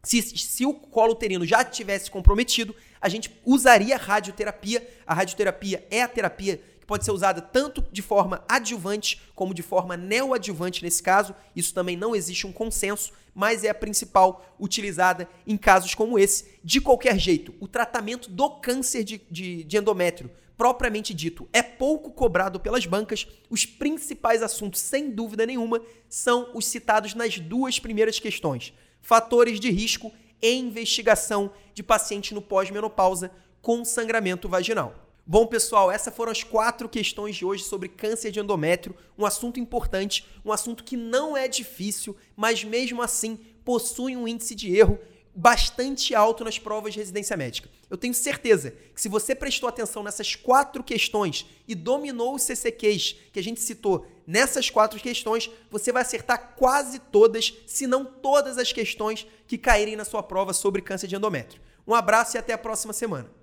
se, 0.03 0.21
se 0.21 0.65
o 0.65 0.73
colo 0.73 1.13
uterino 1.13 1.45
já 1.45 1.63
tivesse 1.63 2.11
comprometido, 2.11 2.75
a 2.99 3.07
gente 3.07 3.39
usaria 3.45 3.95
radioterapia. 3.95 4.85
A 5.05 5.13
radioterapia 5.13 5.87
é 5.89 6.01
a 6.01 6.07
terapia 6.07 6.59
pode 6.91 7.05
ser 7.05 7.11
usada 7.11 7.41
tanto 7.41 7.81
de 7.89 8.01
forma 8.01 8.43
adjuvante 8.49 9.21
como 9.33 9.53
de 9.53 9.61
forma 9.61 9.95
neoadjuvante 9.95 10.83
nesse 10.83 11.01
caso. 11.01 11.33
Isso 11.55 11.73
também 11.73 11.95
não 11.95 12.13
existe 12.13 12.45
um 12.45 12.51
consenso, 12.51 13.13
mas 13.33 13.63
é 13.63 13.69
a 13.69 13.73
principal 13.73 14.45
utilizada 14.59 15.25
em 15.47 15.55
casos 15.55 15.95
como 15.95 16.19
esse. 16.19 16.59
De 16.61 16.81
qualquer 16.81 17.17
jeito, 17.17 17.55
o 17.61 17.67
tratamento 17.67 18.29
do 18.29 18.49
câncer 18.59 19.05
de, 19.05 19.21
de, 19.31 19.63
de 19.63 19.77
endométrio 19.77 20.29
propriamente 20.57 21.13
dito, 21.13 21.47
é 21.53 21.63
pouco 21.63 22.11
cobrado 22.11 22.59
pelas 22.59 22.85
bancas, 22.85 23.25
os 23.49 23.65
principais 23.65 24.43
assuntos, 24.43 24.81
sem 24.81 25.09
dúvida 25.09 25.45
nenhuma, 25.45 25.81
são 26.09 26.51
os 26.53 26.65
citados 26.65 27.15
nas 27.15 27.39
duas 27.39 27.79
primeiras 27.79 28.19
questões: 28.19 28.73
fatores 29.01 29.61
de 29.61 29.71
risco 29.71 30.11
e 30.41 30.53
investigação 30.53 31.53
de 31.73 31.81
paciente 31.81 32.33
no 32.33 32.41
pós-menopausa 32.41 33.31
com 33.61 33.85
sangramento 33.85 34.49
vaginal. 34.49 35.00
Bom, 35.25 35.45
pessoal, 35.45 35.91
essas 35.91 36.13
foram 36.13 36.31
as 36.31 36.43
quatro 36.43 36.89
questões 36.89 37.35
de 37.35 37.45
hoje 37.45 37.63
sobre 37.63 37.87
câncer 37.87 38.31
de 38.31 38.39
endométrio, 38.39 38.95
um 39.17 39.25
assunto 39.25 39.59
importante, 39.59 40.25
um 40.43 40.51
assunto 40.51 40.83
que 40.83 40.97
não 40.97 41.37
é 41.37 41.47
difícil, 41.47 42.15
mas 42.35 42.63
mesmo 42.63 43.01
assim 43.01 43.39
possui 43.63 44.17
um 44.17 44.27
índice 44.27 44.55
de 44.55 44.75
erro 44.75 44.99
bastante 45.33 46.13
alto 46.13 46.43
nas 46.43 46.59
provas 46.59 46.93
de 46.93 46.99
residência 46.99 47.37
médica. 47.37 47.69
Eu 47.89 47.97
tenho 47.97 48.13
certeza 48.13 48.71
que 48.93 48.99
se 48.99 49.07
você 49.07 49.33
prestou 49.33 49.69
atenção 49.69 50.03
nessas 50.03 50.35
quatro 50.35 50.83
questões 50.83 51.45
e 51.67 51.75
dominou 51.75 52.35
os 52.35 52.43
CCQs 52.43 53.15
que 53.31 53.39
a 53.39 53.43
gente 53.43 53.61
citou 53.61 54.05
nessas 54.27 54.69
quatro 54.69 54.99
questões, 54.99 55.49
você 55.69 55.91
vai 55.91 56.01
acertar 56.01 56.55
quase 56.57 56.99
todas, 56.99 57.53
se 57.65 57.87
não 57.87 58.03
todas 58.03 58.57
as 58.57 58.73
questões 58.73 59.25
que 59.47 59.57
caírem 59.57 59.95
na 59.95 60.03
sua 60.03 60.23
prova 60.23 60.51
sobre 60.51 60.81
câncer 60.81 61.07
de 61.07 61.15
endométrio. 61.15 61.61
Um 61.87 61.93
abraço 61.93 62.35
e 62.35 62.39
até 62.39 62.53
a 62.53 62.57
próxima 62.57 62.91
semana. 62.91 63.40